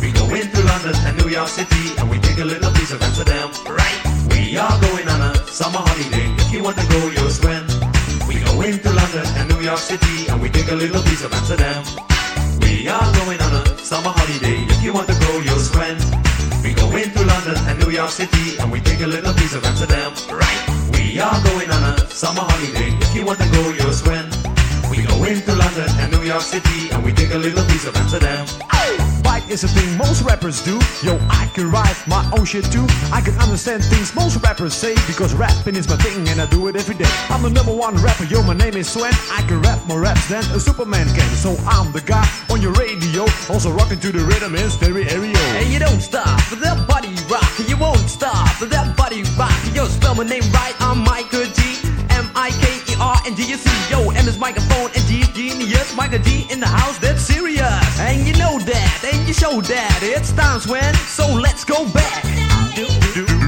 We 0.02 0.12
go 0.12 0.26
into 0.34 0.62
London 0.64 0.96
and 1.08 1.18
New 1.18 1.30
York 1.30 1.50
City, 1.50 1.96
and 1.98 2.10
we 2.10 2.18
take 2.20 2.40
a 2.40 2.46
little 2.46 2.72
piece 2.72 2.92
of 2.92 3.02
Amsterdam. 3.02 3.39
Summer 5.60 5.84
holiday. 5.84 6.32
If 6.40 6.54
you 6.54 6.64
want 6.64 6.78
to 6.78 6.88
go, 6.88 7.12
you'll 7.12 7.36
swim. 7.36 7.68
We 8.32 8.40
go 8.48 8.62
into 8.64 8.90
London 8.96 9.28
and 9.36 9.46
New 9.52 9.60
York 9.60 9.84
City, 9.92 10.32
and 10.32 10.40
we 10.42 10.48
take 10.48 10.72
a 10.72 10.76
little 10.84 11.04
piece 11.04 11.22
of 11.22 11.34
Amsterdam. 11.34 11.84
We 12.64 12.88
are 12.88 13.08
going 13.20 13.42
on 13.44 13.52
a 13.60 13.64
summer 13.84 14.14
holiday. 14.16 14.64
If 14.72 14.82
you 14.82 14.94
want 14.94 15.10
to 15.12 15.18
go, 15.20 15.32
you'll 15.44 15.60
swim. 15.60 16.00
We 16.64 16.72
go 16.72 16.88
into 16.96 17.20
London 17.28 17.60
and 17.68 17.76
New 17.84 17.92
York 17.92 18.10
City, 18.10 18.56
and 18.56 18.72
we 18.72 18.80
take 18.80 19.02
a 19.02 19.08
little 19.16 19.34
piece 19.34 19.54
of 19.54 19.66
Amsterdam. 19.66 20.16
Right. 20.32 20.64
We 20.96 21.20
are 21.20 21.40
going 21.52 21.70
on 21.76 21.84
a 21.92 22.08
summer 22.08 22.48
holiday. 22.48 22.96
If 23.04 23.12
you 23.14 23.26
want 23.26 23.40
to 23.44 23.50
go, 23.52 23.64
you'll 23.76 23.92
swim. 23.92 24.32
We 24.90 25.04
go 25.04 25.26
into 25.28 25.52
London 25.60 25.90
and 26.00 26.08
New 26.16 26.24
York 26.24 26.48
City, 26.54 26.88
and 26.94 27.04
we 27.04 27.12
take 27.12 27.34
a 27.36 27.38
little 27.38 27.66
piece 27.68 27.84
of 27.84 27.98
Amsterdam. 27.98 28.48
Bike 28.72 28.99
is 29.50 29.64
a 29.64 29.68
thing 29.68 29.98
most 29.98 30.22
rappers 30.24 30.62
do. 30.64 30.80
Yo, 31.04 31.18
I 31.30 31.50
can 31.54 31.72
write 31.72 31.96
my 32.08 32.24
own 32.38 32.46
shit 32.46 32.66
too. 32.72 32.86
I 33.12 33.22
can 33.22 33.34
understand 33.40 33.84
things 33.84 34.14
most 34.14 34.42
rappers 34.44 34.74
say 34.74 34.94
because 35.08 35.34
rapping 35.34 35.76
is 35.76 35.90
my 35.90 35.98
thing 35.98 36.28
and 36.30 36.40
I 36.40 36.46
do 36.48 36.68
it 36.68 36.76
every 36.76 36.96
day. 36.96 37.10
I'm 37.30 37.42
the 37.42 37.50
number 37.50 37.74
one 37.74 37.96
rapper, 37.98 38.26
yo, 38.26 38.44
my 38.44 38.54
name 38.54 38.76
is 38.76 38.90
Sven. 38.90 39.14
I 39.32 39.42
can 39.48 39.62
rap 39.62 39.80
more 39.88 40.02
raps 40.02 40.28
than 40.30 40.44
a 40.54 40.60
Superman 40.60 41.08
can. 41.16 41.30
So 41.36 41.56
I'm 41.66 41.92
the 41.92 42.02
guy 42.02 42.28
on 42.50 42.62
your 42.62 42.74
radio, 42.74 43.26
also 43.50 43.72
rocking 43.72 44.00
to 44.00 44.12
the 44.12 44.24
rhythm 44.24 44.56
in 44.56 44.70
stereo. 44.70 45.08
And 45.58 45.68
you 45.68 45.80
don't 45.80 46.02
stop 46.02 46.40
for 46.42 46.56
that 46.58 46.88
body 46.88 47.14
rock. 47.30 47.50
You 47.68 47.78
won't 47.78 48.10
stop 48.10 48.48
for 48.60 48.66
that 48.68 48.96
body 48.96 49.24
rock. 49.38 49.54
Yo, 49.74 49.86
spell 49.86 50.16
my 50.16 50.24
name 50.24 50.46
right. 50.54 50.76
I'm 50.80 51.00
Michael 51.04 51.49
R 53.00 53.18
and. 53.26 53.40
You 53.40 53.58
see, 53.58 53.92
yo, 53.92 54.10
M 54.12 54.28
is 54.28 54.38
microphone 54.38 54.92
and 54.94 55.10
is 55.10 55.28
genius. 55.30 55.94
Miker 55.94 56.22
G 56.24 56.46
in 56.52 56.60
the 56.60 56.68
house, 56.68 57.00
that's 57.00 57.22
serious. 57.22 58.00
And 58.00 58.28
you 58.28 58.34
know 58.34 58.60
that, 58.60 59.02
and 59.12 59.28
you 59.28 59.34
show 59.34 59.62
that. 59.62 60.00
It's 60.04 60.34
times 60.34 60.68
when, 60.68 60.94
so 61.08 61.26
let's 61.34 61.64
go 61.64 61.88
back. 61.92 62.24
Do, 62.76 62.86
do, 63.14 63.26
do, 63.26 63.39